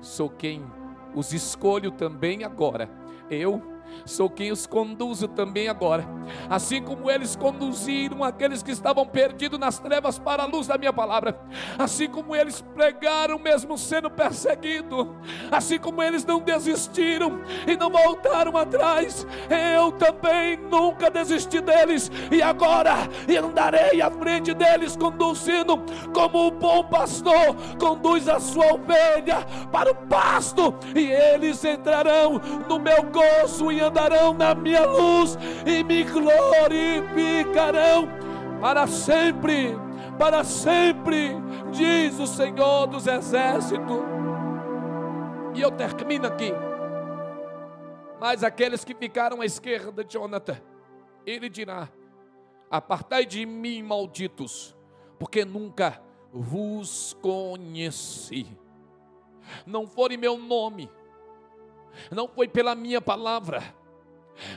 sou 0.00 0.30
quem 0.30 0.64
os 1.12 1.32
escolho 1.32 1.90
também 1.90 2.44
agora, 2.44 2.88
eu 3.28 3.75
sou 4.04 4.28
quem 4.30 4.52
os 4.52 4.66
conduzo 4.66 5.28
também 5.28 5.68
agora. 5.68 6.06
Assim 6.48 6.82
como 6.82 7.10
eles 7.10 7.36
conduziram 7.36 8.22
aqueles 8.24 8.62
que 8.62 8.70
estavam 8.70 9.06
perdidos 9.06 9.58
nas 9.58 9.78
trevas 9.78 10.18
para 10.18 10.42
a 10.42 10.46
luz 10.46 10.66
da 10.66 10.78
minha 10.78 10.92
palavra, 10.92 11.38
assim 11.78 12.08
como 12.08 12.34
eles 12.34 12.60
pregaram 12.74 13.38
mesmo 13.38 13.76
sendo 13.78 14.10
perseguidos, 14.10 15.06
assim 15.50 15.78
como 15.78 16.02
eles 16.02 16.24
não 16.24 16.40
desistiram 16.40 17.40
e 17.66 17.76
não 17.76 17.90
voltaram 17.90 18.56
atrás, 18.56 19.26
eu 19.74 19.92
também 19.92 20.56
nunca 20.56 21.10
desisti 21.10 21.60
deles. 21.60 22.10
E 22.30 22.42
agora 22.42 22.94
andarei 23.38 24.00
à 24.00 24.10
frente 24.10 24.52
deles 24.52 24.96
conduzindo 24.96 25.82
como 26.12 26.46
o 26.46 26.50
bom 26.50 26.84
pastor 26.84 27.56
conduz 27.78 28.28
a 28.28 28.40
sua 28.40 28.74
ovelha 28.74 29.44
para 29.70 29.90
o 29.90 29.94
pasto. 29.94 30.74
E 30.94 31.10
eles 31.10 31.64
entrarão 31.64 32.40
no 32.68 32.78
meu 32.78 33.02
gozo 33.04 33.70
e 33.76 33.80
andarão 33.80 34.32
na 34.32 34.54
minha 34.54 34.86
luz 34.86 35.36
e 35.66 35.84
me 35.84 36.02
glorificarão 36.04 38.08
para 38.60 38.86
sempre, 38.86 39.76
para 40.18 40.42
sempre, 40.42 41.32
diz 41.70 42.18
o 42.18 42.26
Senhor 42.26 42.86
dos 42.86 43.06
Exércitos. 43.06 44.00
E 45.54 45.60
eu 45.60 45.70
termino 45.70 46.26
aqui. 46.26 46.52
Mas 48.18 48.42
aqueles 48.42 48.84
que 48.84 48.94
ficaram 48.94 49.42
à 49.42 49.46
esquerda 49.46 50.02
de 50.02 50.14
Jonathan, 50.14 50.58
ele 51.26 51.48
dirá: 51.48 51.88
Apartai 52.70 53.26
de 53.26 53.44
mim, 53.44 53.82
malditos, 53.82 54.76
porque 55.18 55.44
nunca 55.44 56.02
vos 56.32 57.14
conheci. 57.20 58.46
Não 59.66 59.86
for 59.86 60.12
em 60.12 60.16
meu 60.16 60.38
nome, 60.38 60.90
não 62.10 62.28
foi 62.28 62.48
pela 62.48 62.74
minha 62.74 63.00
palavra, 63.00 63.62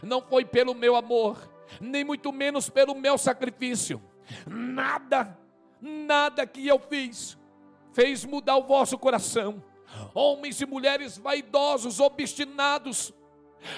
não 0.04 0.22
foi 0.22 0.46
pelo 0.46 0.74
meu 0.74 0.96
amor, 0.96 1.50
nem 1.80 2.04
muito 2.04 2.32
menos 2.32 2.70
pelo 2.70 2.96
meu 2.96 3.18
sacrifício. 3.18 4.02
Nada, 4.46 5.38
nada 5.82 6.46
que 6.46 6.68
eu 6.68 6.80
fiz 6.80 7.38
fez 7.94 8.24
mudar 8.26 8.58
o 8.58 8.64
vosso 8.64 8.98
coração. 8.98 9.64
Homens 10.14 10.62
e 10.62 10.66
mulheres 10.66 11.18
vaidosos, 11.18 12.00
obstinados, 12.00 13.14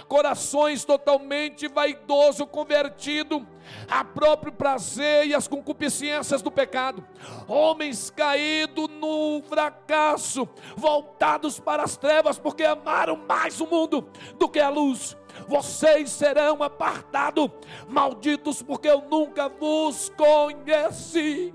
corações 0.07 0.85
totalmente 0.85 1.67
vaidoso, 1.67 2.45
convertido 2.45 3.47
a 3.89 4.03
próprio 4.03 4.51
prazer 4.51 5.27
e 5.27 5.33
as 5.33 5.47
concupiscências 5.47 6.41
do 6.41 6.51
pecado, 6.51 7.05
homens 7.47 8.09
caídos 8.09 8.87
no 8.89 9.41
fracasso, 9.47 10.47
voltados 10.75 11.59
para 11.59 11.83
as 11.83 11.97
trevas, 11.97 12.37
porque 12.37 12.63
amaram 12.63 13.15
mais 13.15 13.61
o 13.61 13.67
mundo 13.67 14.07
do 14.37 14.49
que 14.49 14.59
a 14.59 14.69
luz. 14.69 15.17
Vocês 15.47 16.09
serão 16.09 16.61
apartados, 16.61 17.49
malditos, 17.87 18.61
porque 18.61 18.89
eu 18.89 19.01
nunca 19.09 19.47
vos 19.47 20.11
conheci. 20.17 21.53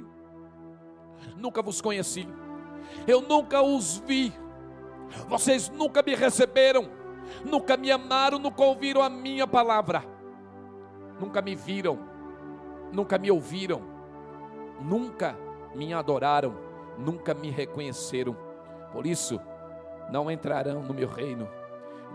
nunca 1.36 1.60
vos 1.60 1.80
conheci, 1.80 2.26
eu 3.06 3.20
nunca 3.20 3.62
os 3.62 3.98
vi, 3.98 4.32
vocês 5.28 5.68
nunca 5.68 6.02
me 6.02 6.14
receberam, 6.14 6.88
nunca 7.44 7.76
me 7.76 7.90
amaram, 7.90 8.38
nunca 8.38 8.62
ouviram 8.62 9.02
a 9.02 9.08
minha 9.08 9.46
palavra, 9.46 10.04
nunca 11.20 11.40
me 11.42 11.54
viram, 11.54 11.98
nunca 12.92 13.18
me 13.18 13.30
ouviram, 13.30 13.82
nunca 14.80 15.36
me 15.74 15.92
adoraram, 15.92 16.54
nunca 16.98 17.34
me 17.34 17.50
reconheceram. 17.50 18.36
Por 18.92 19.06
isso, 19.06 19.40
não 20.10 20.30
entrarão 20.30 20.82
no 20.82 20.94
meu 20.94 21.08
reino, 21.08 21.48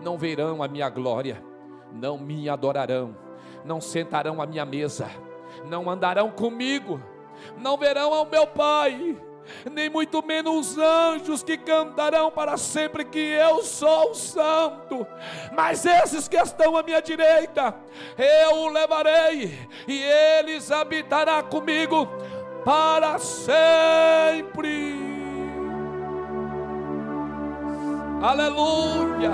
não 0.01 0.17
verão 0.17 0.63
a 0.63 0.67
minha 0.67 0.89
glória, 0.89 1.43
não 1.91 2.17
me 2.17 2.49
adorarão, 2.49 3.15
não 3.65 3.81
sentarão 3.81 4.41
à 4.41 4.45
minha 4.45 4.65
mesa, 4.65 5.09
não 5.67 5.89
andarão 5.89 6.31
comigo, 6.31 7.01
não 7.57 7.77
verão 7.77 8.13
ao 8.13 8.25
meu 8.25 8.47
Pai, 8.47 9.17
nem 9.71 9.89
muito 9.89 10.25
menos 10.25 10.71
os 10.71 10.77
anjos 10.77 11.43
que 11.43 11.57
cantarão 11.57 12.31
para 12.31 12.57
sempre 12.57 13.05
que 13.05 13.19
eu 13.19 13.63
sou 13.63 14.13
santo. 14.13 15.05
Mas 15.53 15.85
esses 15.85 16.27
que 16.27 16.37
estão 16.37 16.77
à 16.77 16.83
minha 16.83 17.01
direita, 17.01 17.75
eu 18.17 18.55
o 18.55 18.69
levarei 18.69 19.67
e 19.87 20.01
eles 20.01 20.71
habitará 20.71 21.43
comigo 21.43 22.07
para 22.63 23.17
sempre. 23.19 24.99
Aleluia. 28.21 29.31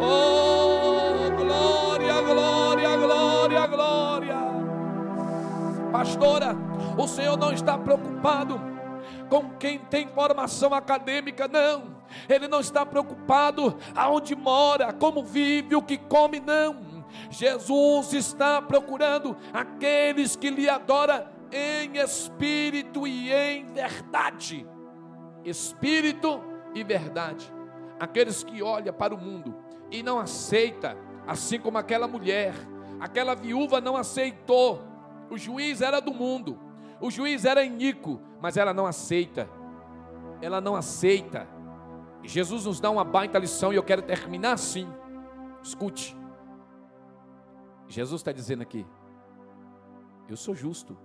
Oh, 0.00 1.30
glória, 1.36 2.20
glória, 2.20 2.96
glória, 2.96 3.66
glória. 3.66 4.36
Pastora, 5.90 6.54
o 6.98 7.06
Senhor 7.06 7.36
não 7.36 7.52
está 7.52 7.78
preocupado 7.78 8.60
com 9.28 9.50
quem 9.50 9.78
tem 9.78 10.08
formação 10.08 10.74
acadêmica, 10.74 11.46
não. 11.46 11.96
Ele 12.28 12.48
não 12.48 12.60
está 12.60 12.84
preocupado 12.84 13.76
aonde 13.94 14.34
mora, 14.34 14.92
como 14.92 15.22
vive, 15.22 15.76
o 15.76 15.82
que 15.82 15.96
come, 15.96 16.40
não. 16.40 17.04
Jesus 17.30 18.12
está 18.12 18.60
procurando 18.60 19.36
aqueles 19.52 20.36
que 20.36 20.50
lhe 20.50 20.68
adoram 20.68 21.26
em 21.52 21.98
espírito 21.98 23.06
e 23.06 23.32
em 23.32 23.66
verdade. 23.72 24.66
Espírito 25.44 26.42
e 26.74 26.82
verdade. 26.82 27.52
Aqueles 27.98 28.42
que 28.42 28.62
olham 28.62 28.92
para 28.92 29.14
o 29.14 29.18
mundo 29.18 29.54
e 29.90 30.02
não 30.02 30.18
aceita, 30.18 30.96
assim 31.26 31.58
como 31.58 31.78
aquela 31.78 32.06
mulher, 32.06 32.54
aquela 33.00 33.34
viúva 33.34 33.80
não 33.80 33.96
aceitou. 33.96 34.82
O 35.30 35.36
juiz 35.36 35.80
era 35.80 36.00
do 36.00 36.12
mundo, 36.12 36.58
o 37.00 37.10
juiz 37.10 37.44
era 37.44 37.64
iníquo, 37.64 38.20
mas 38.40 38.56
ela 38.56 38.74
não 38.74 38.86
aceita. 38.86 39.48
Ela 40.40 40.60
não 40.60 40.74
aceita. 40.74 41.46
Jesus 42.22 42.64
nos 42.64 42.80
dá 42.80 42.90
uma 42.90 43.04
baita 43.04 43.38
lição 43.38 43.72
e 43.72 43.76
eu 43.76 43.82
quero 43.82 44.02
terminar 44.02 44.52
assim. 44.52 44.88
Escute. 45.62 46.16
Jesus 47.88 48.20
está 48.20 48.32
dizendo 48.32 48.62
aqui: 48.62 48.86
Eu 50.28 50.36
sou 50.36 50.54
justo. 50.54 50.96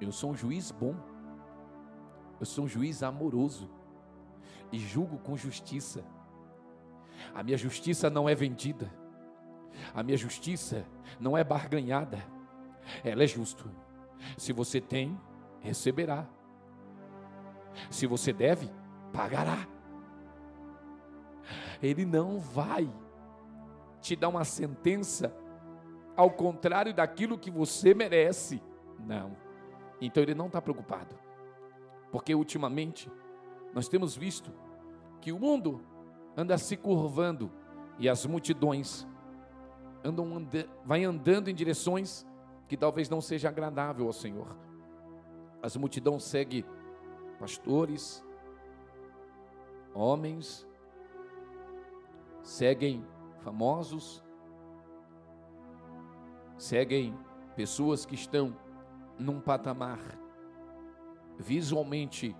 Eu 0.00 0.12
sou 0.12 0.30
um 0.30 0.36
juiz 0.36 0.70
bom. 0.70 0.94
Eu 2.38 2.46
sou 2.46 2.64
um 2.64 2.68
juiz 2.68 3.02
amoroso 3.02 3.70
e 4.70 4.78
julgo 4.78 5.18
com 5.18 5.36
justiça. 5.36 6.04
A 7.34 7.42
minha 7.42 7.56
justiça 7.56 8.10
não 8.10 8.28
é 8.28 8.34
vendida. 8.34 8.92
A 9.94 10.02
minha 10.02 10.16
justiça 10.16 10.86
não 11.18 11.36
é 11.36 11.42
barganhada. 11.42 12.35
Ela 13.04 13.24
é 13.24 13.26
justa. 13.26 13.64
Se 14.36 14.52
você 14.52 14.80
tem, 14.80 15.18
receberá. 15.60 16.26
Se 17.90 18.06
você 18.06 18.32
deve, 18.32 18.70
pagará. 19.12 19.66
Ele 21.82 22.04
não 22.04 22.38
vai 22.38 22.88
te 24.00 24.16
dar 24.16 24.28
uma 24.28 24.44
sentença 24.44 25.34
ao 26.16 26.30
contrário 26.30 26.94
daquilo 26.94 27.38
que 27.38 27.50
você 27.50 27.94
merece. 27.94 28.62
Não. 28.98 29.36
Então 30.00 30.22
ele 30.22 30.34
não 30.34 30.46
está 30.46 30.60
preocupado. 30.60 31.14
Porque 32.10 32.34
ultimamente 32.34 33.10
nós 33.74 33.88
temos 33.88 34.16
visto 34.16 34.50
que 35.20 35.32
o 35.32 35.38
mundo 35.38 35.82
anda 36.36 36.56
se 36.56 36.76
curvando 36.76 37.50
e 37.98 38.08
as 38.08 38.24
multidões 38.24 39.06
andam 40.04 40.36
anda, 40.36 40.68
vai 40.84 41.04
andando 41.04 41.48
em 41.48 41.54
direções 41.54 42.25
que 42.68 42.76
talvez 42.76 43.08
não 43.08 43.20
seja 43.20 43.48
agradável 43.48 44.06
ao 44.06 44.12
Senhor. 44.12 44.56
As 45.62 45.76
multidões 45.76 46.24
seguem 46.24 46.64
pastores, 47.38 48.24
homens, 49.94 50.66
seguem 52.42 53.04
famosos, 53.40 54.22
seguem 56.56 57.16
pessoas 57.54 58.04
que 58.04 58.14
estão 58.14 58.56
num 59.18 59.40
patamar 59.40 59.98
visualmente 61.38 62.36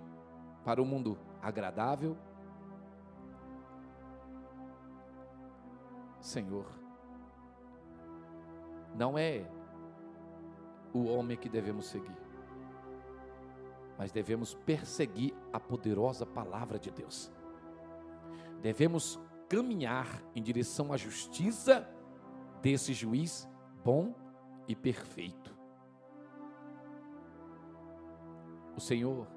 para 0.63 0.81
o 0.81 0.85
mundo 0.85 1.17
agradável. 1.41 2.17
Senhor, 6.19 6.65
não 8.95 9.17
é 9.17 9.45
o 10.97 11.07
homem 11.07 11.37
que 11.37 11.49
devemos 11.49 11.87
seguir, 11.87 12.17
mas 13.97 14.11
devemos 14.11 14.53
perseguir 14.53 15.33
a 15.51 15.59
poderosa 15.59 16.25
palavra 16.25 16.77
de 16.77 16.91
Deus. 16.91 17.31
Devemos 18.61 19.19
caminhar 19.47 20.21
em 20.35 20.41
direção 20.41 20.91
à 20.91 20.97
justiça 20.97 21.87
desse 22.61 22.93
juiz 22.93 23.47
bom 23.83 24.13
e 24.67 24.75
perfeito. 24.75 25.55
O 28.75 28.79
Senhor 28.79 29.27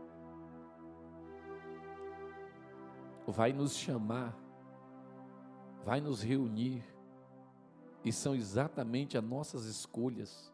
vai 3.26 3.52
nos 3.52 3.76
chamar, 3.76 4.36
vai 5.84 6.00
nos 6.00 6.22
reunir, 6.22 6.82
e 8.04 8.12
são 8.12 8.34
exatamente 8.34 9.16
as 9.16 9.24
nossas 9.24 9.64
escolhas, 9.64 10.49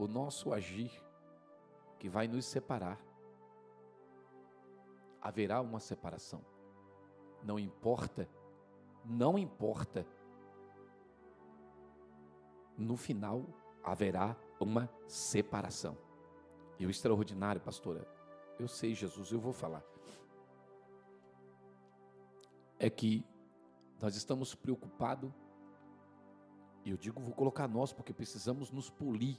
o 0.00 0.08
nosso 0.08 0.50
agir, 0.54 0.90
que 1.98 2.08
vai 2.08 2.26
nos 2.26 2.46
separar. 2.46 2.98
Haverá 5.20 5.60
uma 5.60 5.78
separação, 5.78 6.42
não 7.44 7.58
importa, 7.58 8.26
não 9.04 9.38
importa, 9.38 10.06
no 12.78 12.96
final 12.96 13.44
haverá 13.84 14.34
uma 14.58 14.90
separação. 15.06 15.98
E 16.78 16.86
o 16.86 16.90
extraordinário, 16.90 17.60
pastora, 17.60 18.08
eu 18.58 18.66
sei, 18.66 18.94
Jesus, 18.94 19.30
eu 19.30 19.38
vou 19.38 19.52
falar. 19.52 19.84
É 22.78 22.88
que 22.88 23.22
nós 24.00 24.16
estamos 24.16 24.54
preocupados, 24.54 25.30
e 26.86 26.90
eu 26.90 26.96
digo, 26.96 27.20
vou 27.20 27.34
colocar 27.34 27.68
nós, 27.68 27.92
porque 27.92 28.14
precisamos 28.14 28.70
nos 28.70 28.88
polir 28.88 29.38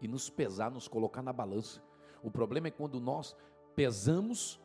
e 0.00 0.08
nos 0.08 0.30
pesar, 0.30 0.70
nos 0.70 0.88
colocar 0.88 1.22
na 1.22 1.32
balança. 1.32 1.82
O 2.22 2.30
problema 2.30 2.68
é 2.68 2.70
quando 2.70 3.00
nós 3.00 3.36
pesamos 3.74 4.60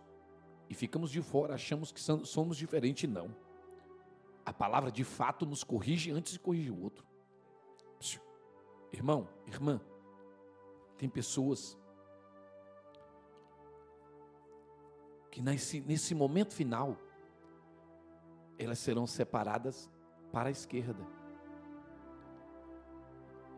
e 0.69 0.73
ficamos 0.73 1.11
de 1.11 1.21
fora, 1.21 1.55
achamos 1.55 1.91
que 1.91 1.99
somos 1.99 2.57
diferentes, 2.57 3.09
não. 3.09 3.35
A 4.45 4.53
palavra 4.53 4.91
de 4.91 5.03
fato 5.03 5.45
nos 5.45 5.63
corrige 5.63 6.11
antes 6.11 6.33
de 6.33 6.39
corrigir 6.39 6.71
o 6.71 6.81
outro. 6.81 7.05
Irmão, 8.91 9.27
irmã, 9.45 9.79
tem 10.97 11.07
pessoas 11.07 11.77
que 15.29 15.41
nesse, 15.41 15.79
nesse 15.81 16.15
momento 16.15 16.53
final, 16.53 16.97
elas 18.57 18.79
serão 18.79 19.05
separadas 19.05 19.89
para 20.31 20.49
a 20.49 20.51
esquerda. 20.51 21.18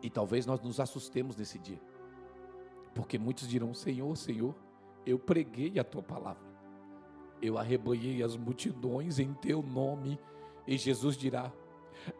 E 0.02 0.10
talvez 0.10 0.44
nós 0.44 0.60
nos 0.60 0.80
assustemos 0.80 1.36
nesse 1.36 1.58
dia, 1.58 1.80
porque 2.94 3.18
muitos 3.18 3.48
dirão: 3.48 3.72
Senhor, 3.72 4.14
Senhor, 4.16 4.54
eu 5.06 5.18
preguei 5.18 5.78
a 5.78 5.84
tua 5.84 6.02
palavra, 6.02 6.42
eu 7.40 7.56
arrebanhei 7.56 8.22
as 8.22 8.36
multidões 8.36 9.18
em 9.18 9.32
teu 9.34 9.62
nome, 9.62 10.18
e 10.66 10.76
Jesus 10.76 11.16
dirá: 11.16 11.52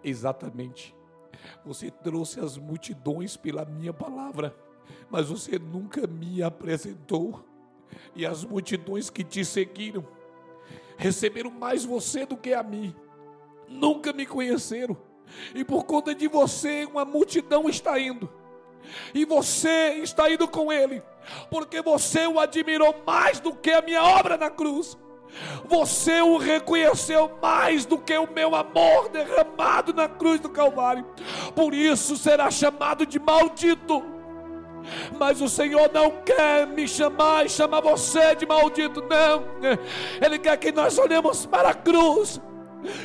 Exatamente, 0.03 0.95
você 1.65 1.91
trouxe 1.91 2.41
as 2.41 2.57
multidões 2.57 3.37
pela 3.37 3.65
minha 3.65 3.93
palavra, 3.93 4.57
mas 5.11 5.29
você 5.29 5.59
nunca 5.59 6.07
me 6.07 6.43
apresentou. 6.43 7.45
E 8.15 8.25
as 8.25 8.43
multidões 8.45 9.11
que 9.11 9.23
te 9.23 9.45
seguiram 9.45 10.07
receberam 10.97 11.51
mais 11.51 11.85
você 11.85 12.25
do 12.25 12.37
que 12.37 12.55
a 12.55 12.63
mim, 12.63 12.95
nunca 13.69 14.13
me 14.13 14.25
conheceram, 14.25 14.97
e 15.55 15.65
por 15.65 15.85
conta 15.85 16.15
de 16.15 16.29
você, 16.29 16.85
uma 16.85 17.05
multidão 17.05 17.69
está 17.69 17.99
indo, 17.99 18.31
E 19.15 19.25
você 19.25 20.01
está 20.03 20.31
indo 20.31 20.49
com 20.49 20.73
Ele, 20.73 21.03
porque 21.51 21.81
você 21.81 22.27
o 22.27 22.41
admirou 22.41 22.95
mais 23.07 23.39
do 23.39 23.55
que 23.55 23.71
a 23.71 23.83
minha 23.83 24.03
obra 24.03 24.37
na 24.37 24.51
cruz. 24.51 24.99
Você 25.65 26.21
o 26.21 26.37
reconheceu 26.37 27.39
mais 27.41 27.87
do 27.87 27.97
que 27.97 28.17
o 28.17 28.31
meu 28.31 28.55
amor 28.55 29.09
derramado 29.09 29.95
na 29.95 30.07
cruz 30.09 30.41
do 30.41 30.51
Calvário. 30.51 31.07
Por 31.55 31.73
isso 31.73 32.17
será 32.17 32.51
chamado 32.51 33.07
de 33.07 33.19
maldito. 33.19 34.03
Mas 35.19 35.41
o 35.41 35.49
Senhor 35.49 35.91
não 35.93 36.23
quer 36.23 36.67
me 36.67 36.87
chamar 36.87 37.47
e 37.47 37.49
chamar 37.49 37.81
você 37.81 38.35
de 38.35 38.45
maldito, 38.45 39.01
não. 39.03 39.45
Ele 40.21 40.39
quer 40.39 40.57
que 40.59 40.73
nós 40.73 40.99
olhemos 40.99 41.47
para 41.47 41.71
a 41.71 41.75
cruz 41.75 42.41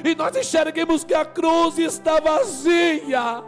e 0.04 0.16
nós 0.16 0.36
enxerguemos 0.36 1.04
que 1.04 1.14
a 1.14 1.26
cruz 1.26 1.78
está 1.78 2.20
vazia. 2.20 3.44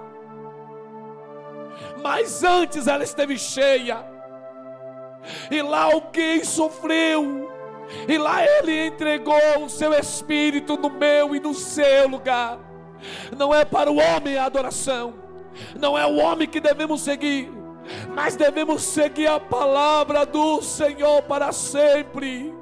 Mas 2.02 2.44
antes 2.44 2.88
ela 2.88 3.04
esteve 3.04 3.38
cheia. 3.38 4.06
E 5.50 5.62
lá 5.62 5.84
alguém 5.84 6.44
sofreu. 6.44 7.50
E 8.08 8.18
lá 8.18 8.46
ele 8.46 8.88
entregou 8.88 9.64
o 9.64 9.70
seu 9.70 9.94
espírito 9.94 10.78
no 10.78 10.90
meu 10.90 11.36
e 11.36 11.40
no 11.40 11.54
seu 11.54 12.08
lugar. 12.08 12.60
Não 13.36 13.54
é 13.54 13.66
para 13.66 13.92
o 13.92 13.98
homem 13.98 14.38
a 14.38 14.46
adoração. 14.46 15.16
Não 15.78 15.98
é 15.98 16.06
o 16.06 16.18
homem 16.18 16.48
que 16.48 16.60
devemos 16.60 17.02
seguir. 17.02 17.52
Mas 18.14 18.36
devemos 18.36 18.84
seguir 18.84 19.28
a 19.28 19.40
palavra 19.40 20.26
do 20.26 20.62
Senhor 20.62 21.24
para 21.24 21.52
sempre. 21.52 22.54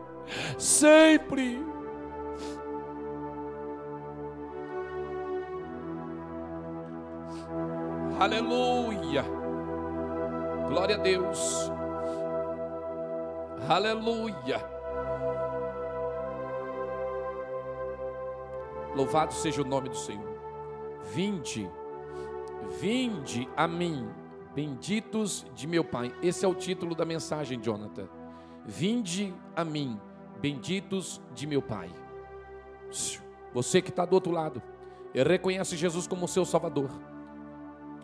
Sempre. 0.57 1.66
Aleluia. 8.19 9.23
Glória 10.67 10.95
a 10.95 10.97
Deus. 10.97 11.71
Aleluia. 13.69 14.59
Louvado 18.95 19.33
seja 19.33 19.61
o 19.61 19.65
nome 19.65 19.89
do 19.89 19.95
Senhor. 19.95 20.35
Vinde, 21.13 21.69
vinde 22.81 23.47
a 23.55 23.67
mim, 23.67 24.09
benditos 24.55 25.45
de 25.53 25.67
meu 25.67 25.83
Pai. 25.83 26.11
Esse 26.23 26.43
é 26.43 26.47
o 26.47 26.55
título 26.55 26.95
da 26.95 27.05
mensagem, 27.05 27.61
Jonathan. 27.61 28.09
Vinde 28.65 29.31
a 29.55 29.63
mim, 29.63 30.01
benditos 30.41 31.21
de 31.35 31.45
meu 31.45 31.61
Pai. 31.61 31.91
Você 33.53 33.79
que 33.79 33.91
está 33.91 34.05
do 34.05 34.13
outro 34.13 34.31
lado, 34.31 34.59
reconhece 35.13 35.77
Jesus 35.77 36.07
como 36.07 36.27
seu 36.27 36.45
Salvador 36.45 36.89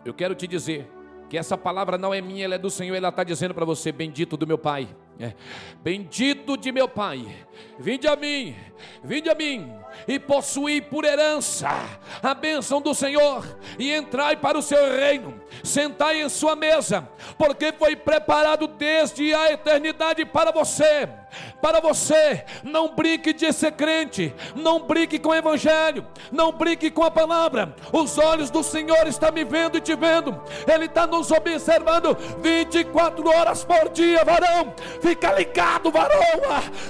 eu 0.04 0.14
quero 0.14 0.34
te 0.34 0.46
dizer 0.46 0.90
que 1.28 1.38
essa 1.38 1.56
palavra 1.56 1.96
não 1.96 2.12
é 2.12 2.20
minha, 2.20 2.44
ela 2.44 2.54
é 2.54 2.58
do 2.58 2.70
Senhor, 2.70 2.94
ela 2.94 3.08
está 3.08 3.24
dizendo 3.24 3.54
para 3.54 3.64
você: 3.64 3.90
Bendito 3.90 4.36
do 4.36 4.46
meu 4.46 4.58
Pai, 4.58 4.88
é. 5.18 5.32
bendito 5.82 6.56
de 6.56 6.70
meu 6.70 6.88
Pai, 6.88 7.26
vinde 7.78 8.06
a 8.06 8.16
mim, 8.16 8.54
vinde 9.02 9.30
a 9.30 9.34
mim, 9.34 9.72
e 10.06 10.18
possuí 10.18 10.80
por 10.80 11.04
herança 11.04 11.68
a 12.22 12.34
bênção 12.34 12.80
do 12.80 12.94
Senhor, 12.94 13.44
e 13.78 13.94
entrai 13.94 14.36
para 14.36 14.58
o 14.58 14.62
seu 14.62 14.96
reino, 14.96 15.40
sentai 15.62 16.22
em 16.22 16.28
sua 16.28 16.56
mesa, 16.56 17.08
porque 17.36 17.72
foi 17.72 17.96
preparado 17.96 18.66
desde 18.66 19.34
a 19.34 19.52
eternidade 19.52 20.24
para 20.24 20.50
você 20.50 21.08
para 21.60 21.80
você. 21.80 22.44
Não 22.62 22.94
brinque 22.94 23.32
de 23.32 23.52
ser 23.52 23.72
crente, 23.72 24.34
não 24.54 24.80
brinque 24.80 25.18
com 25.18 25.30
o 25.30 25.34
evangelho, 25.34 26.06
não 26.30 26.52
brinque 26.52 26.90
com 26.90 27.02
a 27.02 27.10
palavra. 27.10 27.74
Os 27.92 28.18
olhos 28.18 28.50
do 28.50 28.62
Senhor 28.62 29.06
estão 29.06 29.32
me 29.32 29.44
vendo 29.44 29.78
e 29.78 29.80
te 29.80 29.94
vendo. 29.94 30.40
Ele 30.66 30.86
está 30.86 31.06
nos 31.06 31.30
observando 31.30 32.16
24 32.40 33.28
horas 33.28 33.64
por 33.64 33.88
dia, 33.90 34.24
varão. 34.24 34.74
Fica 35.00 35.32
ligado, 35.32 35.90
varão. 35.90 36.14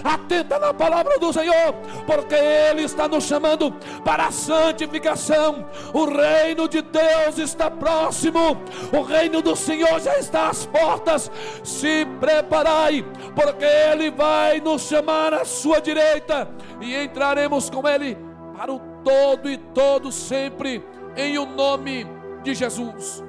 Atenta 0.03 0.59
na 0.59 0.75
palavra 0.75 1.19
do 1.19 1.33
Senhor, 1.33 1.75
porque 2.07 2.35
Ele 2.35 2.83
está 2.95 3.09
nos 3.09 3.25
chamando 3.25 3.73
para 4.05 4.27
a 4.27 4.33
santificação. 4.33 5.67
O 5.93 6.05
reino 6.07 6.69
de 6.69 6.81
Deus 6.81 7.39
está 7.39 7.71
próximo. 7.71 8.57
O 8.97 9.03
reino 9.03 9.43
do 9.43 9.55
Senhor 9.55 10.01
já 10.01 10.17
está 10.19 10.49
às 10.49 10.65
portas. 10.65 11.31
Se 11.63 12.07
preparai, 12.21 13.05
porque 13.35 13.65
Ele 13.65 14.11
vai 14.11 14.61
nos 14.61 14.83
chamar 14.83 15.35
à 15.35 15.45
sua 15.45 15.81
direita 15.81 16.49
e 16.81 16.97
entraremos 16.97 17.69
com 17.69 17.87
Ele 17.87 18.17
para 18.57 18.73
o 18.73 18.79
todo 19.03 19.51
e 19.51 19.59
todo 19.59 20.11
sempre, 20.13 20.83
em 21.17 21.37
o 21.37 21.45
nome 21.45 22.07
de 22.43 22.55
Jesus. 22.55 23.23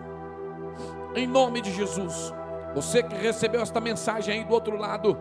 Em 1.15 1.25
nome 1.27 1.61
de 1.61 1.73
Jesus. 1.73 2.33
Você 2.75 3.01
que 3.01 3.15
recebeu 3.15 3.61
esta 3.61 3.81
mensagem 3.81 4.39
aí 4.39 4.43
do 4.43 4.53
outro 4.53 4.77
lado, 4.77 5.17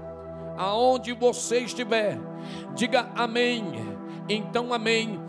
aonde 0.57 1.13
você 1.13 1.61
estiver, 1.61 2.19
diga 2.75 3.09
amém. 3.17 3.94
Então, 4.29 4.73
amém. 4.73 5.21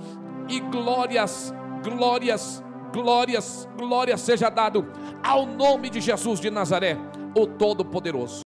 E 0.50 0.60
glórias, 0.60 1.54
glórias, 1.84 2.64
glórias, 2.94 3.68
glórias 3.78 4.22
seja 4.22 4.50
dado 4.50 4.86
ao 5.24 5.46
nome 5.46 5.90
de 5.90 6.00
Jesus 6.00 6.40
de 6.40 6.50
Nazaré, 6.50 6.98
o 7.36 7.46
Todo-Poderoso. 7.46 8.42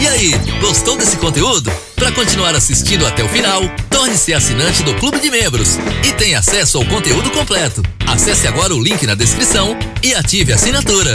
E 0.00 0.06
aí, 0.06 0.30
gostou 0.60 0.96
desse 0.96 1.16
conteúdo? 1.16 1.70
Para 1.96 2.12
continuar 2.12 2.54
assistindo 2.54 3.04
até 3.06 3.24
o 3.24 3.28
final, 3.28 3.62
torne-se 3.90 4.32
assinante 4.32 4.82
do 4.82 4.94
Clube 4.94 5.18
de 5.18 5.30
Membros 5.30 5.76
e 6.06 6.12
tenha 6.12 6.38
acesso 6.38 6.78
ao 6.78 6.84
conteúdo 6.86 7.30
completo. 7.30 7.82
Acesse 8.06 8.46
agora 8.46 8.74
o 8.74 8.82
link 8.82 9.04
na 9.06 9.14
descrição 9.14 9.76
e 10.02 10.14
ative 10.14 10.52
a 10.52 10.54
assinatura. 10.54 11.12